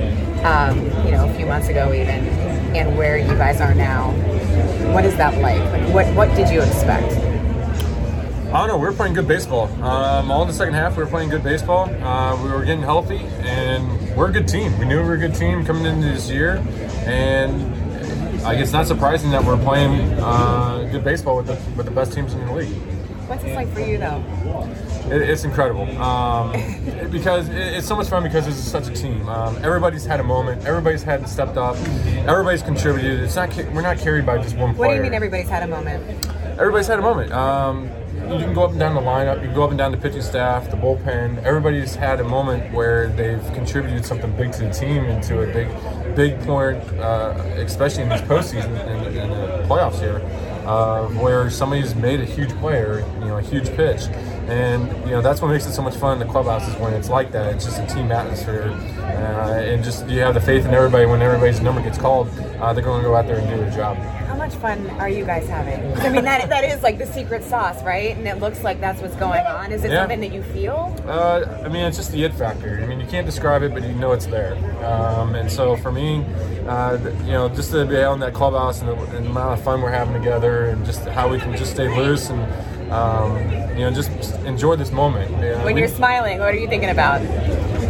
um, 0.45 0.79
you 1.05 1.11
know, 1.11 1.27
a 1.27 1.33
few 1.33 1.45
months 1.45 1.67
ago 1.67 1.93
even, 1.93 2.27
and 2.75 2.97
where 2.97 3.17
you 3.17 3.33
guys 3.35 3.61
are 3.61 3.73
now, 3.73 4.11
what 4.93 5.05
is 5.05 5.15
that 5.17 5.41
like? 5.41 5.59
Like, 5.71 5.93
what 5.93 6.05
what 6.15 6.35
did 6.35 6.49
you 6.49 6.61
expect? 6.61 7.11
I 8.55 8.59
don't 8.59 8.67
know. 8.67 8.77
We 8.77 8.85
were 8.85 8.93
playing 8.93 9.15
good 9.15 9.27
baseball. 9.27 9.67
Um, 9.83 10.31
all 10.31 10.43
in 10.43 10.47
the 10.47 10.53
second 10.53 10.75
half, 10.75 10.95
we 10.95 11.03
were 11.03 11.09
playing 11.09 11.29
good 11.29 11.43
baseball. 11.43 11.89
Uh, 11.89 12.41
we 12.41 12.49
were 12.49 12.63
getting 12.63 12.83
healthy, 12.83 13.17
and 13.41 14.15
we're 14.15 14.29
a 14.29 14.31
good 14.31 14.47
team. 14.47 14.77
We 14.79 14.85
knew 14.85 15.01
we 15.01 15.07
were 15.07 15.15
a 15.15 15.17
good 15.17 15.35
team 15.35 15.65
coming 15.65 15.85
into 15.85 16.07
this 16.07 16.29
year, 16.29 16.63
and 17.05 17.84
I 18.45 18.53
guess 18.53 18.65
it's 18.65 18.73
not 18.73 18.85
surprising 18.85 19.31
that 19.31 19.43
we're 19.43 19.57
playing 19.57 20.13
uh, 20.19 20.87
good 20.91 21.03
baseball 21.03 21.37
with 21.37 21.47
the 21.47 21.59
with 21.75 21.87
the 21.87 21.91
best 21.91 22.13
teams 22.13 22.33
in 22.35 22.45
the 22.45 22.53
league. 22.53 22.75
What's 23.27 23.43
it 23.43 23.55
like 23.55 23.67
for 23.73 23.79
you 23.79 23.97
though? 23.97 24.23
It, 25.09 25.19
it's 25.23 25.45
incredible 25.45 25.89
um, 25.99 26.51
because 27.09 27.49
it, 27.49 27.57
it's 27.57 27.87
so 27.87 27.95
much 27.95 28.07
fun 28.07 28.21
because 28.21 28.47
it's 28.47 28.57
such 28.57 28.87
a 28.87 28.93
team. 28.93 29.27
Um, 29.27 29.57
everybody's 29.63 30.05
had 30.05 30.19
a 30.19 30.23
moment. 30.23 30.63
Everybody's 30.63 31.01
had 31.01 31.27
stepped 31.27 31.57
up. 31.57 31.75
Everybody's 32.27 32.61
contributed. 32.61 33.21
It's 33.21 33.35
not 33.35 33.55
we're 33.73 33.81
not 33.81 33.97
carried 33.97 34.27
by 34.27 34.37
just 34.37 34.55
one 34.57 34.75
player. 34.75 34.89
What 34.89 34.93
do 34.93 34.95
you 34.97 35.01
mean 35.01 35.15
everybody's 35.15 35.49
had 35.49 35.63
a 35.63 35.67
moment? 35.67 36.27
Everybody's 36.59 36.87
had 36.87 36.99
a 36.99 37.01
moment. 37.01 37.31
Um, 37.31 37.89
you 38.33 38.39
can 38.39 38.53
go 38.53 38.63
up 38.63 38.71
and 38.71 38.79
down 38.79 38.95
the 38.95 39.01
lineup. 39.01 39.37
You 39.37 39.47
can 39.47 39.55
go 39.55 39.63
up 39.63 39.69
and 39.69 39.77
down 39.77 39.91
the 39.91 39.97
pitching 39.97 40.21
staff, 40.21 40.69
the 40.69 40.77
bullpen. 40.77 41.43
Everybody's 41.43 41.95
had 41.95 42.19
a 42.19 42.23
moment 42.23 42.73
where 42.73 43.09
they've 43.09 43.43
contributed 43.53 44.05
something 44.05 44.35
big 44.35 44.51
to 44.53 44.63
the 44.63 44.71
team 44.71 45.05
and 45.05 45.23
to 45.23 45.41
a 45.41 45.53
big, 45.53 46.15
big 46.15 46.39
point, 46.41 46.77
uh, 46.99 47.33
especially 47.57 48.03
in 48.03 48.09
these 48.09 48.21
postseason 48.21 48.75
and 48.87 49.15
in, 49.15 49.29
the 49.29 49.65
playoffs 49.67 49.99
here, 49.99 50.21
uh, 50.67 51.07
where 51.19 51.49
somebody's 51.49 51.95
made 51.95 52.19
a 52.19 52.25
huge 52.25 52.51
play 52.57 52.79
or 52.79 52.99
you 53.19 53.25
know 53.25 53.37
a 53.37 53.41
huge 53.41 53.67
pitch, 53.75 54.01
and 54.47 54.87
you 55.05 55.11
know 55.11 55.21
that's 55.21 55.41
what 55.41 55.49
makes 55.49 55.65
it 55.65 55.73
so 55.73 55.81
much 55.81 55.95
fun 55.95 56.19
in 56.21 56.25
the 56.25 56.31
clubhouse 56.31 56.67
is 56.67 56.75
when 56.75 56.93
it's 56.93 57.09
like 57.09 57.31
that. 57.31 57.53
It's 57.53 57.65
just 57.65 57.79
a 57.79 57.87
team 57.87 58.11
atmosphere, 58.11 58.69
uh, 58.99 59.59
and 59.59 59.83
just 59.83 60.07
you 60.07 60.19
have 60.19 60.33
the 60.33 60.41
faith 60.41 60.65
in 60.65 60.73
everybody. 60.73 61.05
When 61.05 61.21
everybody's 61.21 61.61
number 61.61 61.81
gets 61.81 61.97
called, 61.97 62.29
uh, 62.59 62.73
they're 62.73 62.83
going 62.83 63.01
to 63.01 63.07
go 63.07 63.15
out 63.15 63.25
there 63.25 63.39
and 63.39 63.49
do 63.49 63.57
their 63.57 63.71
job 63.71 63.97
How 63.97 64.35
much 64.35 64.53
fun 64.55 64.87
are 64.91 65.09
you 65.09 65.25
guys 65.25 65.47
having? 65.47 65.79
I 65.97 66.09
mean, 66.09 66.23
that 66.25 66.49
that 66.49 66.63
is 66.63 66.83
like 66.83 66.97
the 66.99 67.07
secret 67.07 67.43
sauce, 67.43 67.81
right? 67.83 68.15
And 68.15 68.27
it 68.27 68.39
looks 68.39 68.63
like 68.63 68.79
that's 68.79 69.01
what's 69.01 69.15
going 69.15 69.45
on. 69.45 69.71
Is 69.71 69.83
it 69.83 69.91
yeah. 69.91 70.01
something 70.01 70.19
that 70.21 70.31
you 70.31 70.43
feel? 70.43 70.95
Uh, 71.07 71.61
I 71.63 71.67
mean, 71.67 71.85
it's 71.85 71.97
just 71.97 72.11
the 72.11 72.23
it 72.23 72.33
factor. 72.33 72.79
I 72.81 72.85
mean, 72.85 72.99
you 72.99 73.07
can't 73.07 73.25
describe 73.25 73.63
it, 73.63 73.73
but 73.73 73.83
you 73.83 73.93
know 73.93 74.11
it's 74.11 74.27
there. 74.27 74.55
Um, 74.85 75.33
and 75.35 75.51
so 75.51 75.75
for 75.75 75.91
me, 75.91 76.23
uh, 76.67 76.97
you 77.25 77.31
know, 77.31 77.49
just 77.49 77.71
to 77.71 77.85
be 77.85 77.97
out 77.97 78.13
in 78.13 78.19
that 78.19 78.33
clubhouse 78.33 78.81
and 78.81 78.89
the, 78.89 78.95
and 79.15 79.25
the, 79.25 79.29
amount 79.29 79.57
of 79.57 79.63
fun 79.63 79.81
we're 79.81 79.91
having 79.91 80.13
together, 80.13 80.65
and 80.65 80.85
just 80.85 81.03
how 81.05 81.27
we 81.27 81.39
can 81.39 81.55
just 81.57 81.71
stay 81.71 81.87
loose 81.87 82.29
and 82.29 82.41
um, 82.91 83.37
you 83.77 83.81
know 83.81 83.91
just 83.91 84.11
enjoy 84.45 84.75
this 84.75 84.91
moment. 84.91 85.31
when 85.63 85.75
we, 85.75 85.79
you're 85.79 85.89
smiling, 85.89 86.39
what 86.39 86.53
are 86.53 86.57
you 86.57 86.67
thinking 86.67 86.89
about? 86.89 87.21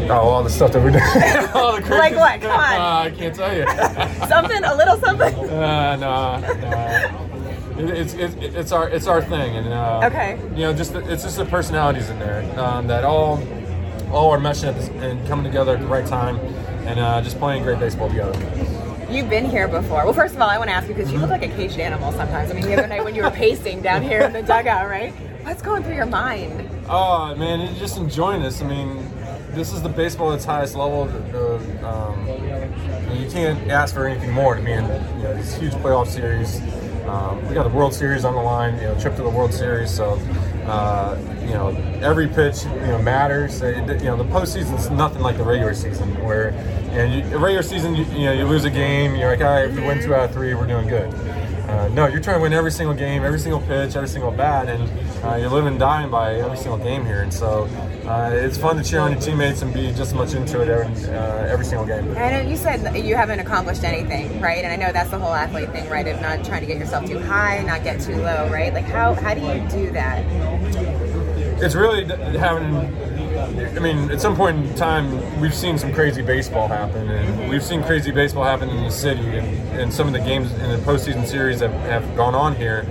Oh, 0.09 0.29
all 0.29 0.43
the 0.43 0.49
stuff 0.49 0.71
that 0.73 0.83
we're 0.83 0.91
doing. 0.91 1.03
all 1.55 1.75
the 1.75 1.81
crazy 1.81 1.97
like 1.97 2.15
what? 2.15 2.41
Come 2.41 2.51
on. 2.51 2.73
Uh, 2.73 3.09
I 3.09 3.11
can't 3.11 3.35
tell 3.35 3.55
you. 3.55 3.65
something, 4.27 4.63
a 4.63 4.75
little 4.75 4.97
something. 4.97 5.33
Uh, 5.49 5.95
no, 5.95 6.39
no. 7.79 7.91
it's, 7.91 8.13
it's 8.13 8.35
it's 8.35 8.71
our 8.71 8.87
it's 8.89 9.07
our 9.07 9.21
thing, 9.21 9.57
and 9.57 9.67
uh, 9.73 10.01
okay. 10.05 10.39
You 10.51 10.63
know, 10.63 10.73
just 10.73 10.93
the, 10.93 10.99
it's 11.11 11.23
just 11.23 11.37
the 11.37 11.45
personalities 11.45 12.09
in 12.09 12.19
there 12.19 12.43
um, 12.59 12.87
that 12.87 13.03
all 13.03 13.41
all 14.11 14.31
are 14.31 14.37
meshing 14.37 14.73
this, 14.75 14.89
and 15.03 15.27
coming 15.27 15.43
together 15.43 15.73
at 15.73 15.81
the 15.81 15.87
right 15.87 16.05
time, 16.05 16.37
and 16.87 16.99
uh, 16.99 17.21
just 17.21 17.39
playing 17.39 17.63
great 17.63 17.79
baseball 17.79 18.07
together. 18.07 18.33
You've 19.09 19.29
been 19.29 19.45
here 19.45 19.67
before. 19.67 20.03
Well, 20.03 20.13
first 20.13 20.35
of 20.35 20.41
all, 20.41 20.49
I 20.49 20.57
want 20.57 20.69
to 20.69 20.75
ask 20.75 20.87
you 20.87 20.95
because 20.95 21.11
you 21.11 21.19
look 21.19 21.29
like 21.29 21.43
a 21.43 21.47
caged 21.47 21.79
animal 21.79 22.11
sometimes. 22.11 22.49
I 22.49 22.53
mean, 22.53 22.65
the 22.65 22.73
other 22.73 22.87
night 22.87 23.03
when 23.03 23.15
you 23.15 23.23
were 23.23 23.31
pacing 23.45 23.81
down 23.81 24.01
here 24.01 24.21
in 24.21 24.33
the 24.33 24.41
dugout, 24.41 24.89
right? 24.89 25.13
What's 25.43 25.61
going 25.61 25.83
through 25.83 25.95
your 25.95 26.07
mind? 26.07 26.69
Oh 26.89 27.35
man, 27.35 27.61
you're 27.61 27.79
just 27.79 27.97
enjoying 27.97 28.41
this. 28.41 28.61
I 28.61 28.67
mean, 28.67 29.07
this 29.51 29.71
is 29.71 29.83
the 29.83 29.89
baseball 29.89 30.31
at 30.31 30.37
its 30.37 30.45
highest 30.45 30.75
level. 30.75 31.05
The, 31.05 31.87
um, 31.87 32.27
you 33.15 33.29
can't 33.29 33.69
ask 33.69 33.93
for 33.93 34.07
anything 34.07 34.31
more 34.31 34.55
to 34.55 34.61
be 34.61 34.71
in 34.71 34.83
you 34.83 34.89
know, 34.89 35.33
this 35.35 35.55
huge 35.55 35.73
playoff 35.73 36.07
series. 36.07 36.61
Um, 37.07 37.47
we 37.47 37.53
got 37.53 37.63
the 37.63 37.69
World 37.69 37.93
Series 37.93 38.25
on 38.25 38.33
the 38.33 38.41
line, 38.41 38.75
you 38.77 38.81
know, 38.81 38.99
trip 38.99 39.15
to 39.17 39.21
the 39.21 39.29
World 39.29 39.53
Series. 39.53 39.91
So 39.91 40.19
Uh, 40.67 41.17
you 41.41 41.53
know, 41.53 41.69
every 42.01 42.27
pitch 42.27 42.63
you 42.63 42.87
know 42.87 43.01
matters. 43.01 43.61
Uh, 43.61 43.67
you 43.67 44.05
know, 44.05 44.17
the 44.17 44.23
postseason's 44.25 44.89
nothing 44.89 45.21
like 45.21 45.37
the 45.37 45.43
regular 45.43 45.73
season, 45.73 46.09
where 46.23 46.49
and 46.91 47.13
you, 47.13 47.29
the 47.29 47.37
regular 47.37 47.61
season, 47.61 47.95
you, 47.95 48.05
you 48.05 48.25
know, 48.25 48.33
you 48.33 48.45
lose 48.45 48.63
a 48.63 48.69
game, 48.69 49.15
you're 49.15 49.29
like, 49.29 49.41
all 49.41 49.47
right, 49.47 49.69
if 49.69 49.75
we 49.75 49.81
win 49.81 50.01
two 50.01 50.15
out 50.15 50.29
of 50.29 50.33
three, 50.33 50.53
we're 50.53 50.65
doing 50.65 50.87
good. 50.87 51.13
Uh, 51.69 51.87
no, 51.89 52.07
you're 52.07 52.21
trying 52.21 52.37
to 52.37 52.41
win 52.41 52.53
every 52.53 52.71
single 52.71 52.95
game, 52.95 53.23
every 53.23 53.39
single 53.39 53.59
pitch, 53.61 53.95
every 53.95 54.07
single 54.07 54.31
bat, 54.31 54.69
and 54.69 54.83
uh, 55.25 55.35
you're 55.35 55.49
living 55.49 55.71
and 55.71 55.79
dying 55.79 56.09
by 56.09 56.35
every 56.35 56.57
single 56.57 56.77
game 56.77 57.05
here. 57.05 57.21
And 57.21 57.33
so 57.33 57.67
uh, 58.07 58.31
it's 58.33 58.57
fun 58.57 58.77
to 58.77 58.83
cheer 58.83 58.99
on 58.99 59.11
your 59.11 59.21
teammates 59.21 59.61
and 59.61 59.73
be 59.73 59.87
just 59.87 60.01
as 60.01 60.13
much 60.13 60.33
into 60.33 60.61
it 60.61 60.69
every, 60.69 61.13
uh, 61.13 61.45
every 61.47 61.65
single 61.65 61.85
game. 61.85 62.15
I 62.17 62.31
know 62.31 62.41
you 62.41 62.55
said 62.55 62.95
you 62.95 63.15
haven't 63.15 63.39
accomplished 63.39 63.83
anything, 63.83 64.39
right? 64.39 64.63
And 64.63 64.71
I 64.71 64.75
know 64.75 64.91
that's 64.91 65.09
the 65.09 65.19
whole 65.19 65.33
athlete 65.33 65.71
thing, 65.71 65.89
right? 65.89 66.07
Of 66.07 66.21
not 66.21 66.45
trying 66.45 66.61
to 66.61 66.67
get 66.67 66.77
yourself 66.77 67.05
too 67.05 67.19
high, 67.19 67.61
not 67.61 67.83
get 67.83 67.99
too 67.99 68.15
low, 68.15 68.49
right? 68.51 68.73
Like 68.73 68.85
how 68.85 69.13
how 69.15 69.33
do 69.33 69.41
you 69.41 69.67
do 69.69 69.91
that? 69.91 70.23
It's 71.61 71.73
really 71.73 72.05
having 72.37 72.93
I 73.37 73.79
mean, 73.79 74.09
at 74.11 74.21
some 74.21 74.35
point 74.35 74.57
in 74.57 74.75
time, 74.75 75.39
we've 75.39 75.53
seen 75.53 75.77
some 75.77 75.93
crazy 75.93 76.21
baseball 76.21 76.67
happen, 76.67 77.09
and 77.09 77.49
we've 77.49 77.63
seen 77.63 77.83
crazy 77.83 78.11
baseball 78.11 78.43
happen 78.43 78.69
in 78.69 78.83
the 78.83 78.89
city, 78.89 79.21
and, 79.21 79.79
and 79.79 79.93
some 79.93 80.07
of 80.07 80.13
the 80.13 80.19
games 80.19 80.51
in 80.53 80.71
the 80.71 80.77
postseason 80.77 81.27
series 81.27 81.59
that 81.59 81.71
have 81.71 82.15
gone 82.15 82.33
on 82.33 82.55
here. 82.55 82.87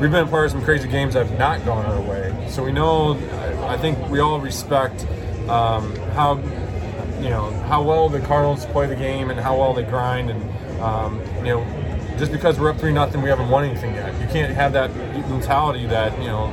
We've 0.00 0.10
been 0.10 0.26
a 0.26 0.30
part 0.30 0.46
of 0.46 0.52
some 0.52 0.62
crazy 0.62 0.88
games 0.88 1.14
that 1.14 1.26
have 1.26 1.38
not 1.38 1.64
gone 1.64 1.84
our 1.86 2.00
way. 2.00 2.46
So 2.48 2.64
we 2.64 2.72
know, 2.72 3.14
I 3.64 3.76
think 3.76 3.98
we 4.08 4.20
all 4.20 4.40
respect 4.40 5.06
um, 5.48 5.94
how, 6.14 6.36
you 7.20 7.30
know, 7.30 7.50
how 7.68 7.82
well 7.82 8.08
the 8.08 8.20
Cardinals 8.20 8.66
play 8.66 8.86
the 8.86 8.96
game 8.96 9.30
and 9.30 9.38
how 9.38 9.58
well 9.58 9.74
they 9.74 9.84
grind, 9.84 10.30
and 10.30 10.80
um, 10.80 11.20
you 11.38 11.54
know, 11.54 12.16
just 12.18 12.32
because 12.32 12.58
we're 12.58 12.70
up 12.70 12.78
three 12.78 12.92
nothing, 12.92 13.22
we 13.22 13.28
haven't 13.28 13.48
won 13.48 13.64
anything 13.64 13.94
yet. 13.94 14.12
You 14.20 14.26
can't 14.28 14.52
have 14.54 14.72
that 14.72 14.94
mentality 15.28 15.86
that 15.86 16.16
you 16.18 16.26
know, 16.26 16.52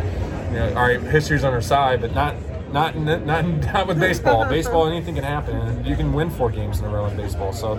you 0.49 0.55
know, 0.59 0.67
all 0.69 0.87
right, 0.87 1.01
history's 1.01 1.43
on 1.43 1.53
our 1.53 1.61
side, 1.61 2.01
but 2.01 2.13
not 2.13 2.35
not 2.71 2.97
not 2.97 3.45
not 3.45 3.87
with 3.87 3.99
baseball. 3.99 4.45
baseball, 4.45 4.87
anything 4.87 5.15
can 5.15 5.23
happen, 5.23 5.83
you 5.85 5.95
can 5.95 6.13
win 6.13 6.29
four 6.29 6.49
games 6.49 6.79
in 6.79 6.85
a 6.85 6.89
row 6.89 7.05
in 7.05 7.17
baseball. 7.17 7.53
So, 7.53 7.73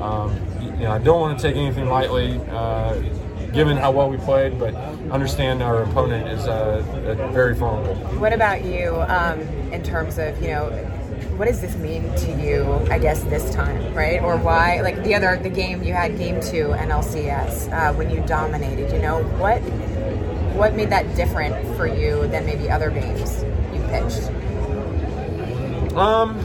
um, 0.00 0.34
you 0.60 0.84
know, 0.84 0.92
I 0.92 0.98
don't 0.98 1.20
want 1.20 1.38
to 1.38 1.42
take 1.46 1.56
anything 1.56 1.88
lightly, 1.88 2.40
uh, 2.50 2.94
given 3.54 3.76
how 3.76 3.92
well 3.92 4.10
we 4.10 4.16
played, 4.18 4.58
but 4.58 4.74
understand 5.10 5.62
our 5.62 5.84
opponent 5.84 6.28
is 6.28 6.46
uh, 6.46 6.82
very 7.32 7.54
formidable. 7.54 7.94
What 8.18 8.32
about 8.32 8.64
you, 8.64 9.00
um, 9.08 9.40
in 9.72 9.82
terms 9.82 10.18
of 10.18 10.40
you 10.42 10.48
know? 10.48 10.70
What 11.36 11.46
does 11.46 11.60
this 11.60 11.74
mean 11.76 12.14
to 12.14 12.32
you? 12.40 12.64
I 12.90 12.98
guess 12.98 13.24
this 13.24 13.52
time, 13.52 13.92
right? 13.92 14.22
Or 14.22 14.36
why? 14.36 14.80
Like 14.82 15.02
the 15.02 15.16
other, 15.16 15.36
the 15.36 15.48
game 15.48 15.82
you 15.82 15.92
had, 15.92 16.16
game 16.16 16.40
two 16.40 16.68
NLCS, 16.68 17.72
uh, 17.72 17.92
when 17.94 18.08
you 18.10 18.22
dominated. 18.26 18.92
You 18.92 19.00
know 19.00 19.22
what? 19.38 19.58
What 20.54 20.74
made 20.74 20.90
that 20.90 21.16
different 21.16 21.76
for 21.76 21.88
you 21.88 22.28
than 22.28 22.46
maybe 22.46 22.70
other 22.70 22.90
games? 22.90 23.42
You 23.72 23.80
pitched? 23.88 24.30
Um, 25.96 26.38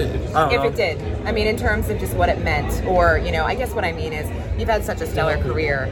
if 0.00 0.32
know. 0.34 0.62
it 0.62 0.74
did. 0.74 1.00
I 1.26 1.32
mean, 1.32 1.46
in 1.46 1.56
terms 1.56 1.88
of 1.88 1.98
just 1.98 2.14
what 2.14 2.28
it 2.28 2.38
meant, 2.42 2.84
or 2.86 3.18
you 3.18 3.32
know, 3.32 3.44
I 3.44 3.54
guess 3.54 3.72
what 3.72 3.84
I 3.84 3.92
mean 3.92 4.12
is 4.12 4.28
you've 4.58 4.68
had 4.68 4.84
such 4.84 5.00
a 5.00 5.06
stellar 5.06 5.38
career. 5.38 5.90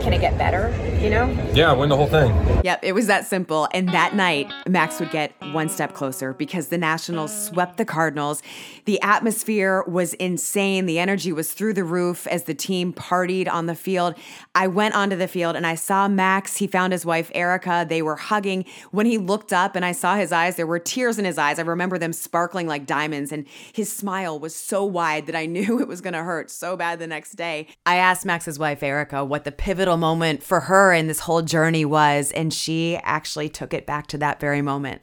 Can 0.00 0.12
it 0.12 0.20
get 0.20 0.36
better? 0.38 0.74
You 1.00 1.10
know? 1.10 1.50
Yeah, 1.52 1.72
win 1.72 1.88
the 1.88 1.96
whole 1.96 2.06
thing. 2.06 2.34
Yep, 2.64 2.80
it 2.82 2.92
was 2.92 3.06
that 3.06 3.26
simple. 3.26 3.68
And 3.72 3.88
that 3.90 4.14
night, 4.14 4.52
Max 4.68 4.98
would 5.00 5.10
get 5.10 5.32
one 5.52 5.68
step 5.68 5.94
closer 5.94 6.32
because 6.32 6.68
the 6.68 6.78
Nationals 6.78 7.46
swept 7.46 7.76
the 7.76 7.84
Cardinals. 7.84 8.42
The 8.84 9.00
atmosphere 9.02 9.84
was 9.86 10.14
insane. 10.14 10.86
The 10.86 10.98
energy 10.98 11.32
was 11.32 11.52
through 11.52 11.74
the 11.74 11.84
roof 11.84 12.26
as 12.26 12.44
the 12.44 12.54
team 12.54 12.92
partied 12.92 13.48
on 13.50 13.66
the 13.66 13.74
field. 13.74 14.14
I 14.54 14.66
went 14.66 14.94
onto 14.94 15.16
the 15.16 15.28
field 15.28 15.56
and 15.56 15.66
I 15.66 15.74
saw 15.74 16.08
Max. 16.08 16.56
He 16.56 16.66
found 16.66 16.92
his 16.92 17.04
wife 17.04 17.30
Erica. 17.34 17.86
They 17.88 18.02
were 18.02 18.16
hugging. 18.16 18.64
When 18.90 19.06
he 19.06 19.18
looked 19.18 19.52
up 19.52 19.76
and 19.76 19.84
I 19.84 19.92
saw 19.92 20.16
his 20.16 20.32
eyes, 20.32 20.56
there 20.56 20.66
were 20.66 20.78
tears 20.78 21.18
in 21.18 21.24
his 21.24 21.38
eyes. 21.38 21.58
I 21.58 21.62
remember 21.62 21.98
them 21.98 22.12
sparkling 22.12 22.66
like 22.66 22.86
diamonds, 22.86 23.15
and 23.16 23.46
his 23.72 23.92
smile 23.92 24.38
was 24.38 24.54
so 24.54 24.84
wide 24.84 25.26
that 25.26 25.36
I 25.36 25.46
knew 25.46 25.80
it 25.80 25.88
was 25.88 26.00
going 26.00 26.14
to 26.14 26.22
hurt 26.22 26.50
so 26.50 26.76
bad 26.76 26.98
the 26.98 27.06
next 27.06 27.32
day. 27.32 27.68
I 27.84 27.96
asked 27.96 28.24
Max's 28.24 28.58
wife, 28.58 28.82
Erica, 28.82 29.24
what 29.24 29.44
the 29.44 29.52
pivotal 29.52 29.96
moment 29.96 30.42
for 30.42 30.60
her 30.60 30.92
in 30.92 31.06
this 31.06 31.20
whole 31.20 31.42
journey 31.42 31.84
was, 31.84 32.32
and 32.32 32.52
she 32.52 32.96
actually 33.02 33.48
took 33.48 33.74
it 33.74 33.86
back 33.86 34.06
to 34.08 34.18
that 34.18 34.40
very 34.40 34.62
moment. 34.62 35.02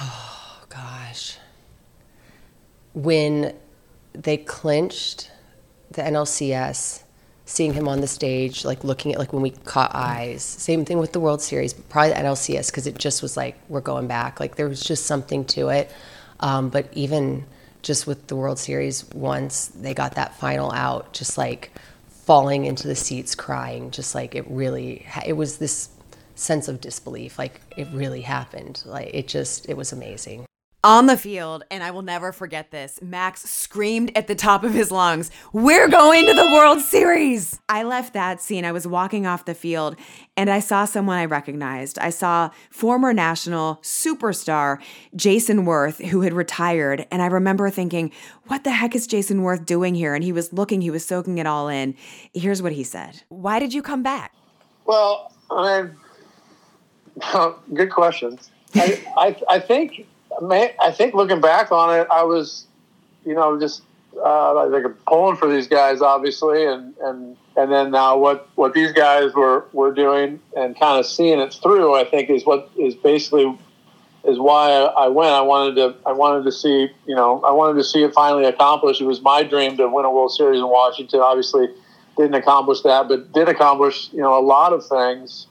Oh, 0.00 0.64
gosh. 0.68 1.38
When 2.94 3.54
they 4.12 4.36
clinched 4.36 5.30
the 5.90 6.02
NLCS, 6.02 7.04
seeing 7.48 7.72
him 7.72 7.88
on 7.88 8.00
the 8.02 8.06
stage, 8.06 8.64
like 8.64 8.84
looking 8.84 9.12
at 9.12 9.18
like 9.18 9.32
when 9.32 9.42
we 9.42 9.50
caught 9.50 9.90
eyes. 9.94 10.42
Same 10.42 10.84
thing 10.84 10.98
with 10.98 11.12
the 11.12 11.20
World 11.20 11.40
Series, 11.40 11.72
but 11.72 11.88
probably 11.88 12.10
the 12.10 12.16
NLCS 12.16 12.70
because 12.70 12.86
it 12.86 12.98
just 12.98 13.22
was 13.22 13.36
like 13.36 13.56
we're 13.68 13.80
going 13.80 14.06
back. 14.06 14.38
Like 14.38 14.56
there 14.56 14.68
was 14.68 14.82
just 14.82 15.06
something 15.06 15.44
to 15.46 15.70
it. 15.70 15.90
Um, 16.40 16.68
but 16.68 16.88
even 16.92 17.44
just 17.82 18.06
with 18.06 18.26
the 18.26 18.36
World 18.36 18.58
Series, 18.58 19.08
once 19.10 19.66
they 19.66 19.94
got 19.94 20.14
that 20.14 20.38
final 20.38 20.72
out, 20.72 21.12
just 21.12 21.38
like 21.38 21.72
falling 22.08 22.64
into 22.64 22.86
the 22.86 22.96
seats 22.96 23.34
crying, 23.34 23.90
just 23.90 24.14
like 24.14 24.34
it 24.34 24.44
really, 24.48 25.06
it 25.24 25.34
was 25.34 25.58
this 25.58 25.88
sense 26.34 26.68
of 26.68 26.80
disbelief. 26.80 27.38
Like 27.38 27.60
it 27.76 27.88
really 27.92 28.20
happened. 28.20 28.82
Like 28.84 29.10
it 29.14 29.28
just, 29.28 29.68
it 29.68 29.76
was 29.76 29.92
amazing. 29.92 30.47
On 30.84 31.06
the 31.06 31.16
field, 31.16 31.64
and 31.72 31.82
I 31.82 31.90
will 31.90 32.02
never 32.02 32.30
forget 32.30 32.70
this, 32.70 33.00
Max 33.02 33.42
screamed 33.42 34.12
at 34.14 34.28
the 34.28 34.36
top 34.36 34.62
of 34.62 34.74
his 34.74 34.92
lungs, 34.92 35.28
We're 35.52 35.88
going 35.88 36.24
to 36.24 36.32
the 36.32 36.46
World 36.52 36.78
Series! 36.82 37.58
I 37.68 37.82
left 37.82 38.12
that 38.12 38.40
scene. 38.40 38.64
I 38.64 38.70
was 38.70 38.86
walking 38.86 39.26
off 39.26 39.44
the 39.44 39.56
field 39.56 39.96
and 40.36 40.48
I 40.48 40.60
saw 40.60 40.84
someone 40.84 41.18
I 41.18 41.24
recognized. 41.24 41.98
I 41.98 42.10
saw 42.10 42.50
former 42.70 43.12
national 43.12 43.80
superstar 43.82 44.80
Jayson 45.16 45.64
Werth, 45.64 46.00
who 46.10 46.20
had 46.20 46.32
retired. 46.32 47.08
And 47.10 47.22
I 47.22 47.26
remember 47.26 47.70
thinking, 47.70 48.12
What 48.46 48.62
the 48.62 48.70
heck 48.70 48.94
is 48.94 49.08
Jayson 49.08 49.40
Werth 49.40 49.66
doing 49.66 49.96
here? 49.96 50.14
And 50.14 50.22
he 50.22 50.30
was 50.30 50.52
looking, 50.52 50.80
he 50.80 50.90
was 50.90 51.04
soaking 51.04 51.38
it 51.38 51.46
all 51.46 51.66
in. 51.66 51.96
Here's 52.32 52.62
what 52.62 52.70
he 52.70 52.84
said 52.84 53.24
Why 53.30 53.58
did 53.58 53.74
you 53.74 53.82
come 53.82 54.04
back? 54.04 54.32
Well, 54.84 55.32
I 55.50 55.82
mean, 55.82 55.96
good 57.74 57.90
questions. 57.90 58.50
I, 58.76 59.04
I, 59.16 59.36
I 59.48 59.58
think 59.58 60.06
I 60.40 60.92
think 60.92 61.14
looking 61.14 61.40
back 61.40 61.72
on 61.72 61.98
it, 61.98 62.06
I 62.10 62.22
was, 62.22 62.66
you 63.24 63.34
know, 63.34 63.58
just 63.58 63.82
uh, 64.16 64.56
I 64.56 64.70
think 64.70 64.94
pulling 65.06 65.36
for 65.36 65.50
these 65.52 65.66
guys, 65.66 66.00
obviously, 66.00 66.64
and 66.64 66.94
and 67.02 67.36
and 67.56 67.72
then 67.72 67.90
now 67.90 68.16
what 68.16 68.48
what 68.54 68.72
these 68.72 68.92
guys 68.92 69.32
were 69.34 69.66
were 69.72 69.92
doing 69.92 70.40
and 70.56 70.78
kind 70.78 70.98
of 70.98 71.06
seeing 71.06 71.40
it 71.40 71.52
through, 71.52 71.94
I 71.94 72.04
think 72.04 72.30
is 72.30 72.46
what 72.46 72.70
is 72.78 72.94
basically 72.94 73.58
is 74.24 74.38
why 74.38 74.70
I 74.70 75.08
went. 75.08 75.32
I 75.32 75.40
wanted 75.40 75.74
to 75.76 75.96
I 76.06 76.12
wanted 76.12 76.44
to 76.44 76.52
see 76.52 76.88
you 77.06 77.14
know 77.14 77.42
I 77.42 77.50
wanted 77.50 77.78
to 77.78 77.84
see 77.84 78.04
it 78.04 78.14
finally 78.14 78.44
accomplished. 78.44 79.00
It 79.00 79.06
was 79.06 79.20
my 79.20 79.42
dream 79.42 79.76
to 79.78 79.88
win 79.88 80.04
a 80.04 80.10
World 80.10 80.32
Series 80.32 80.60
in 80.60 80.68
Washington. 80.68 81.20
Obviously, 81.20 81.68
didn't 82.16 82.34
accomplish 82.34 82.82
that, 82.82 83.08
but 83.08 83.32
did 83.32 83.48
accomplish 83.48 84.12
you 84.12 84.20
know 84.20 84.38
a 84.38 84.44
lot 84.44 84.72
of 84.72 84.86
things 84.86 85.47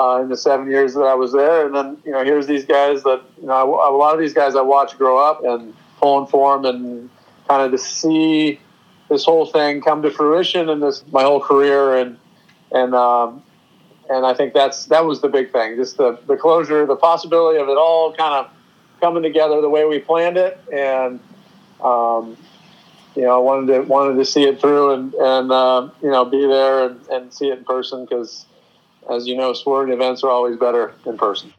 uh, 0.00 0.22
in 0.22 0.30
the 0.30 0.36
seven 0.36 0.70
years 0.70 0.94
that 0.94 1.02
I 1.02 1.14
was 1.14 1.32
there. 1.32 1.66
And 1.66 1.74
then, 1.74 1.98
you 2.06 2.12
know, 2.12 2.24
here's 2.24 2.46
these 2.46 2.64
guys 2.64 3.02
that, 3.02 3.22
you 3.38 3.46
know, 3.46 3.74
a 3.74 3.92
lot 3.94 4.14
of 4.14 4.20
these 4.20 4.32
guys 4.32 4.56
I 4.56 4.62
watched 4.62 4.96
grow 4.96 5.18
up 5.18 5.44
and 5.44 5.74
pulling 5.98 6.26
for 6.26 6.58
them 6.58 6.76
and 6.76 7.10
kind 7.46 7.62
of 7.62 7.72
to 7.72 7.78
see 7.78 8.58
this 9.10 9.24
whole 9.26 9.44
thing 9.44 9.82
come 9.82 10.00
to 10.00 10.10
fruition 10.10 10.70
in 10.70 10.80
this, 10.80 11.04
my 11.12 11.22
whole 11.22 11.40
career. 11.40 11.96
And, 11.96 12.16
and, 12.72 12.94
um, 12.94 13.42
and 14.08 14.24
I 14.24 14.32
think 14.32 14.54
that's, 14.54 14.86
that 14.86 15.04
was 15.04 15.20
the 15.20 15.28
big 15.28 15.52
thing, 15.52 15.76
just 15.76 15.98
the, 15.98 16.18
the 16.26 16.36
closure, 16.36 16.86
the 16.86 16.96
possibility 16.96 17.60
of 17.60 17.68
it 17.68 17.76
all 17.76 18.14
kind 18.14 18.34
of 18.34 18.50
coming 19.02 19.22
together 19.22 19.60
the 19.60 19.68
way 19.68 19.84
we 19.84 19.98
planned 19.98 20.38
it. 20.38 20.58
And, 20.72 21.20
um, 21.82 22.38
you 23.14 23.22
know, 23.22 23.34
I 23.34 23.38
wanted 23.38 23.74
to, 23.74 23.80
wanted 23.82 24.14
to 24.14 24.24
see 24.24 24.44
it 24.44 24.62
through 24.62 24.94
and, 24.94 25.12
and, 25.14 25.52
uh, 25.52 25.90
you 26.02 26.10
know, 26.10 26.24
be 26.24 26.46
there 26.46 26.86
and, 26.86 27.06
and 27.08 27.34
see 27.34 27.48
it 27.48 27.58
in 27.58 27.64
person 27.64 28.06
because, 28.06 28.46
as 29.08 29.26
you 29.26 29.36
know, 29.36 29.52
sporting 29.52 29.94
events 29.94 30.22
are 30.22 30.30
always 30.30 30.56
better 30.56 30.92
in 31.06 31.16
person. 31.16 31.52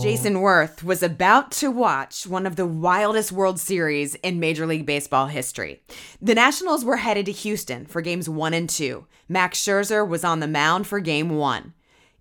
Jayson 0.00 0.36
Werth 0.36 0.82
was 0.82 1.02
about 1.02 1.50
to 1.52 1.70
watch 1.70 2.26
one 2.26 2.46
of 2.46 2.56
the 2.56 2.66
wildest 2.66 3.32
World 3.32 3.60
Series 3.60 4.14
in 4.16 4.40
Major 4.40 4.66
League 4.66 4.86
Baseball 4.86 5.26
history. 5.26 5.82
The 6.22 6.34
Nationals 6.34 6.84
were 6.84 6.96
headed 6.96 7.26
to 7.26 7.32
Houston 7.32 7.84
for 7.84 8.00
games 8.00 8.28
one 8.28 8.54
and 8.54 8.68
two. 8.68 9.06
Max 9.28 9.60
Scherzer 9.60 10.08
was 10.08 10.24
on 10.24 10.40
the 10.40 10.48
mound 10.48 10.86
for 10.86 11.00
game 11.00 11.30
one. 11.30 11.74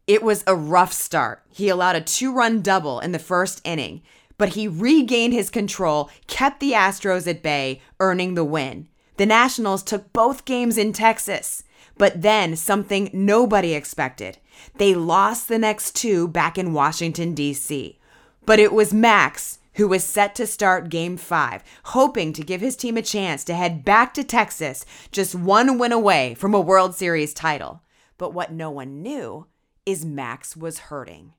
It 0.07 0.21
was 0.21 0.43
a 0.45 0.55
rough 0.55 0.91
start. 0.91 1.43
He 1.49 1.69
allowed 1.69 1.95
a 1.95 2.01
two 2.01 2.33
run 2.33 2.61
double 2.61 2.99
in 2.99 3.13
the 3.13 3.19
first 3.19 3.61
inning, 3.63 4.01
but 4.37 4.49
he 4.49 4.67
regained 4.67 5.33
his 5.33 5.49
control, 5.49 6.09
kept 6.27 6.59
the 6.59 6.73
Astros 6.73 7.27
at 7.27 7.41
bay, 7.41 7.81
earning 7.99 8.33
the 8.33 8.43
win. 8.43 8.89
The 9.17 9.25
Nationals 9.25 9.83
took 9.83 10.11
both 10.11 10.45
games 10.45 10.77
in 10.77 10.93
Texas. 10.93 11.63
But 11.99 12.23
then 12.23 12.55
something 12.55 13.11
nobody 13.13 13.75
expected. 13.75 14.39
They 14.77 14.95
lost 14.95 15.47
the 15.47 15.59
next 15.59 15.95
two 15.95 16.27
back 16.27 16.57
in 16.57 16.73
Washington, 16.73 17.35
D.C. 17.35 17.99
But 18.47 18.57
it 18.57 18.73
was 18.73 18.91
Max 18.91 19.59
who 19.73 19.87
was 19.87 20.03
set 20.03 20.33
to 20.35 20.47
start 20.47 20.89
game 20.89 21.15
five, 21.15 21.63
hoping 21.85 22.33
to 22.33 22.43
give 22.43 22.59
his 22.59 22.75
team 22.75 22.97
a 22.97 23.01
chance 23.01 23.43
to 23.45 23.53
head 23.53 23.85
back 23.85 24.13
to 24.13 24.23
Texas, 24.23 24.85
just 25.11 25.35
one 25.35 25.77
win 25.77 25.91
away 25.91 26.33
from 26.33 26.55
a 26.55 26.59
World 26.59 26.95
Series 26.95 27.33
title. 27.33 27.81
But 28.17 28.33
what 28.33 28.51
no 28.51 28.71
one 28.71 29.01
knew 29.01 29.45
is 29.85 30.03
Max 30.03 30.57
was 30.57 30.79
hurting. 30.79 31.33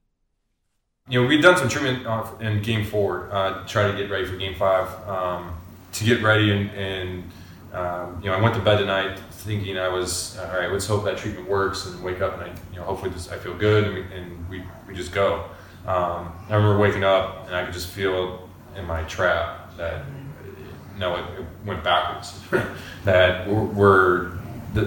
You 1.08 1.22
know, 1.22 1.28
we'd 1.28 1.42
done 1.42 1.56
some 1.56 1.68
treatment 1.68 2.06
in 2.40 2.62
game 2.62 2.86
four, 2.86 3.28
uh, 3.32 3.66
try 3.66 3.90
to 3.90 3.96
get 3.96 4.08
ready 4.08 4.24
for 4.24 4.36
game 4.36 4.54
five. 4.54 4.88
Um, 5.08 5.56
to 5.92 6.04
get 6.04 6.22
ready 6.22 6.52
and, 6.52 6.70
and 6.70 7.24
um, 7.72 8.20
you 8.22 8.30
know, 8.30 8.36
I 8.36 8.40
went 8.40 8.54
to 8.56 8.60
bed 8.60 8.78
tonight 8.78 9.18
thinking 9.30 9.78
I 9.78 9.88
was 9.88 10.38
all 10.38 10.58
right. 10.58 10.70
Let's 10.70 10.86
hope 10.86 11.04
that 11.04 11.18
treatment 11.18 11.48
works 11.48 11.86
and 11.86 12.02
wake 12.02 12.20
up 12.20 12.34
and 12.34 12.44
I, 12.44 12.54
you 12.72 12.78
know, 12.78 12.84
hopefully 12.84 13.10
this, 13.10 13.30
I 13.30 13.38
feel 13.38 13.56
good 13.56 13.84
and 13.84 13.94
we, 13.94 14.16
and 14.16 14.48
we, 14.48 14.62
we 14.88 14.94
just 14.94 15.12
go. 15.12 15.44
Um, 15.86 16.32
I 16.48 16.56
remember 16.56 16.78
waking 16.78 17.04
up 17.04 17.46
and 17.46 17.54
I 17.54 17.64
could 17.64 17.72
just 17.72 17.88
feel 17.88 18.48
in 18.76 18.84
my 18.86 19.02
trap 19.04 19.76
that 19.76 20.04
no, 20.98 21.16
it, 21.16 21.40
it 21.40 21.46
went 21.64 21.82
backwards. 21.82 22.38
that 23.04 23.48
we're, 23.48 23.64
we're 23.64 24.32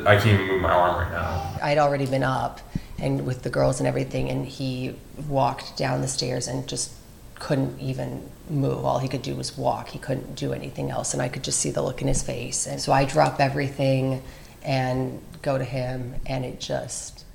I 0.05 0.15
can't 0.15 0.27
even 0.27 0.47
move 0.47 0.61
my 0.61 0.71
arm 0.71 1.01
right 1.01 1.11
now. 1.11 1.59
I'd 1.61 1.77
already 1.77 2.05
been 2.05 2.23
up 2.23 2.61
and 2.99 3.25
with 3.25 3.43
the 3.43 3.49
girls 3.49 3.79
and 3.79 3.87
everything, 3.87 4.29
and 4.29 4.45
he 4.45 4.95
walked 5.27 5.75
down 5.77 6.01
the 6.01 6.07
stairs 6.07 6.47
and 6.47 6.67
just 6.67 6.93
couldn't 7.35 7.79
even 7.79 8.29
move. 8.49 8.85
All 8.85 8.99
he 8.99 9.07
could 9.07 9.21
do 9.21 9.35
was 9.35 9.57
walk. 9.57 9.89
He 9.89 9.99
couldn't 9.99 10.35
do 10.35 10.53
anything 10.53 10.91
else, 10.91 11.13
and 11.13 11.21
I 11.21 11.29
could 11.29 11.43
just 11.43 11.59
see 11.59 11.71
the 11.71 11.81
look 11.81 12.01
in 12.01 12.07
his 12.07 12.23
face. 12.23 12.67
And 12.67 12.79
so 12.79 12.91
I 12.91 13.05
drop 13.05 13.39
everything 13.39 14.21
and 14.61 15.21
go 15.41 15.57
to 15.57 15.63
him, 15.63 16.15
and 16.25 16.45
it 16.45 16.59
just 16.59 17.25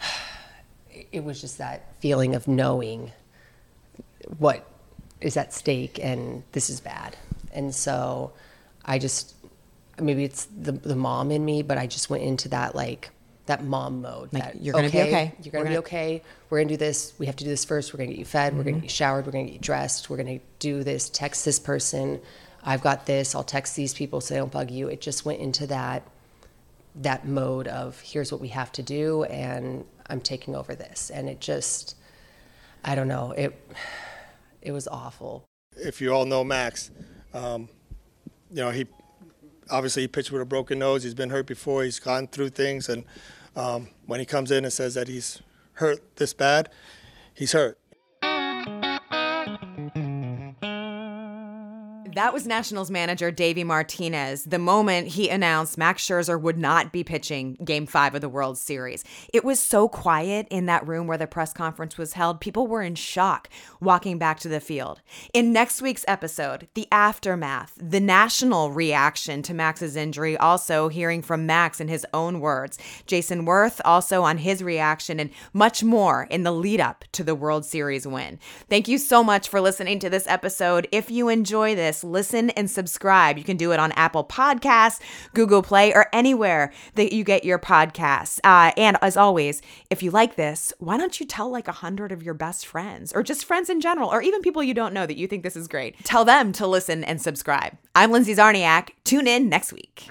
it 1.12 1.24
was 1.24 1.40
just 1.40 1.58
that 1.58 1.94
feeling 2.00 2.34
of 2.34 2.46
knowing 2.48 3.12
what 4.38 4.66
is 5.20 5.36
at 5.36 5.52
stake 5.52 5.98
and 6.02 6.42
this 6.52 6.68
is 6.68 6.80
bad. 6.80 7.16
And 7.52 7.74
so 7.74 8.32
I 8.84 8.98
just 8.98 9.34
maybe 10.00 10.24
it's 10.24 10.46
the 10.46 10.72
the 10.72 10.96
mom 10.96 11.30
in 11.30 11.44
me, 11.44 11.62
but 11.62 11.78
I 11.78 11.86
just 11.86 12.10
went 12.10 12.22
into 12.22 12.48
that 12.50 12.74
like 12.74 13.10
that 13.46 13.64
mom 13.64 14.02
mode. 14.02 14.32
Like, 14.32 14.42
that, 14.42 14.62
you're 14.62 14.72
gonna 14.74 14.90
be 14.90 15.00
okay. 15.02 15.32
You're 15.42 15.52
gonna 15.52 15.64
We're 15.64 15.70
be 15.70 15.78
okay. 15.78 16.22
We're 16.50 16.58
gonna 16.60 16.68
do 16.68 16.76
this. 16.76 17.12
We 17.18 17.26
have 17.26 17.36
to 17.36 17.44
do 17.44 17.50
this 17.50 17.64
first. 17.64 17.92
We're 17.92 17.98
gonna 17.98 18.08
get 18.10 18.18
you 18.18 18.24
fed. 18.24 18.52
We're 18.54 18.60
Mm-hmm. 18.60 18.68
gonna 18.70 18.80
get 18.80 18.84
you 18.84 18.88
showered. 18.90 19.26
We're 19.26 19.32
gonna 19.32 19.44
get 19.44 19.54
you 19.54 19.58
dressed. 19.60 20.10
We're 20.10 20.16
gonna 20.16 20.40
do 20.58 20.82
this. 20.84 21.08
Text 21.08 21.44
this 21.44 21.58
person. 21.58 22.20
I've 22.64 22.82
got 22.82 23.06
this. 23.06 23.34
I'll 23.34 23.44
text 23.44 23.76
these 23.76 23.94
people 23.94 24.20
so 24.20 24.34
they 24.34 24.40
don't 24.40 24.50
bug 24.52 24.70
you. 24.70 24.88
It 24.88 25.00
just 25.00 25.24
went 25.24 25.40
into 25.40 25.66
that 25.68 26.02
that 26.96 27.26
mode 27.26 27.68
of 27.68 28.00
here's 28.00 28.32
what 28.32 28.40
we 28.40 28.48
have 28.48 28.72
to 28.72 28.82
do 28.82 29.22
and 29.24 29.84
I'm 30.08 30.20
taking 30.20 30.56
over 30.56 30.74
this. 30.74 31.10
And 31.10 31.28
it 31.28 31.40
just 31.40 31.94
I 32.84 32.94
don't 32.94 33.08
know. 33.08 33.32
It 33.32 33.52
it 34.62 34.72
was 34.72 34.88
awful. 34.88 35.44
if 35.76 36.00
you 36.00 36.12
all 36.12 36.24
know 36.24 36.42
Max, 36.42 36.90
um, 37.34 37.68
you 38.50 38.56
know 38.56 38.70
he 38.70 38.86
obviously 39.70 40.02
he 40.02 40.08
pitched 40.08 40.30
with 40.30 40.42
a 40.42 40.46
broken 40.46 40.78
nose. 40.78 41.02
He's 41.02 41.14
been 41.14 41.30
hurt 41.30 41.46
before. 41.46 41.84
He's 41.84 41.98
gone 41.98 42.26
through 42.28 42.50
things, 42.50 42.88
and 42.88 43.04
um, 43.54 43.88
when 44.06 44.20
he 44.20 44.26
comes 44.26 44.50
in 44.50 44.64
and 44.64 44.72
says 44.72 44.94
that 44.94 45.08
he's 45.08 45.40
hurt 45.74 46.16
this 46.16 46.32
bad, 46.32 46.70
he's 47.34 47.52
hurt. 47.52 47.78
That 52.16 52.32
was 52.32 52.46
Nationals 52.46 52.90
manager 52.90 53.30
Davey 53.30 53.62
Martinez 53.62 54.44
the 54.44 54.58
moment 54.58 55.08
he 55.08 55.28
announced 55.28 55.76
Max 55.76 56.02
Scherzer 56.02 56.40
would 56.40 56.56
not 56.56 56.90
be 56.90 57.04
pitching 57.04 57.58
game 57.62 57.84
five 57.84 58.14
of 58.14 58.22
the 58.22 58.28
World 58.30 58.56
Series. 58.56 59.04
It 59.34 59.44
was 59.44 59.60
so 59.60 59.86
quiet 59.86 60.48
in 60.50 60.64
that 60.64 60.88
room 60.88 61.06
where 61.06 61.18
the 61.18 61.26
press 61.26 61.52
conference 61.52 61.98
was 61.98 62.14
held. 62.14 62.40
People 62.40 62.68
were 62.68 62.80
in 62.80 62.94
shock 62.94 63.50
walking 63.82 64.16
back 64.16 64.40
to 64.40 64.48
the 64.48 64.60
field. 64.60 65.02
In 65.34 65.52
next 65.52 65.82
week's 65.82 66.06
episode, 66.08 66.68
the 66.72 66.88
aftermath, 66.90 67.74
the 67.76 68.00
national 68.00 68.70
reaction 68.70 69.42
to 69.42 69.52
Max's 69.52 69.94
injury, 69.94 70.38
also 70.38 70.88
hearing 70.88 71.20
from 71.20 71.44
Max 71.44 71.82
in 71.82 71.88
his 71.88 72.06
own 72.14 72.40
words. 72.40 72.78
Jayson 73.06 73.44
Werth 73.44 73.78
also 73.84 74.22
on 74.22 74.38
his 74.38 74.62
reaction 74.62 75.20
and 75.20 75.28
much 75.52 75.84
more 75.84 76.26
in 76.30 76.44
the 76.44 76.52
lead 76.52 76.80
up 76.80 77.04
to 77.12 77.22
the 77.22 77.34
World 77.34 77.66
Series 77.66 78.06
win. 78.06 78.38
Thank 78.70 78.88
you 78.88 78.96
so 78.96 79.22
much 79.22 79.50
for 79.50 79.60
listening 79.60 79.98
to 79.98 80.08
this 80.08 80.26
episode. 80.26 80.88
If 80.90 81.10
you 81.10 81.28
enjoy 81.28 81.74
this, 81.74 82.05
listen 82.10 82.50
and 82.50 82.70
subscribe. 82.70 83.38
You 83.38 83.44
can 83.44 83.56
do 83.56 83.72
it 83.72 83.80
on 83.80 83.92
Apple 83.92 84.24
Podcasts, 84.24 85.00
Google 85.34 85.62
Play, 85.62 85.92
or 85.92 86.06
anywhere 86.12 86.72
that 86.94 87.12
you 87.12 87.24
get 87.24 87.44
your 87.44 87.58
podcasts. 87.58 88.38
Uh, 88.44 88.72
and 88.76 88.96
as 89.02 89.16
always, 89.16 89.62
if 89.90 90.02
you 90.02 90.10
like 90.10 90.36
this, 90.36 90.72
why 90.78 90.96
don't 90.96 91.20
you 91.20 91.26
tell 91.26 91.50
like 91.50 91.68
a 91.68 91.72
hundred 91.72 92.12
of 92.12 92.22
your 92.22 92.34
best 92.34 92.66
friends 92.66 93.12
or 93.12 93.22
just 93.22 93.44
friends 93.44 93.68
in 93.68 93.80
general, 93.80 94.08
or 94.08 94.22
even 94.22 94.40
people 94.40 94.62
you 94.62 94.74
don't 94.74 94.94
know 94.94 95.06
that 95.06 95.16
you 95.16 95.26
think 95.26 95.42
this 95.42 95.56
is 95.56 95.68
great? 95.68 95.96
Tell 96.04 96.24
them 96.24 96.52
to 96.52 96.66
listen 96.66 97.04
and 97.04 97.20
subscribe. 97.20 97.76
I'm 97.94 98.12
Lindsay 98.12 98.34
Czarniak. 98.34 98.90
Tune 99.04 99.26
in 99.26 99.48
next 99.48 99.72
week. 99.72 100.08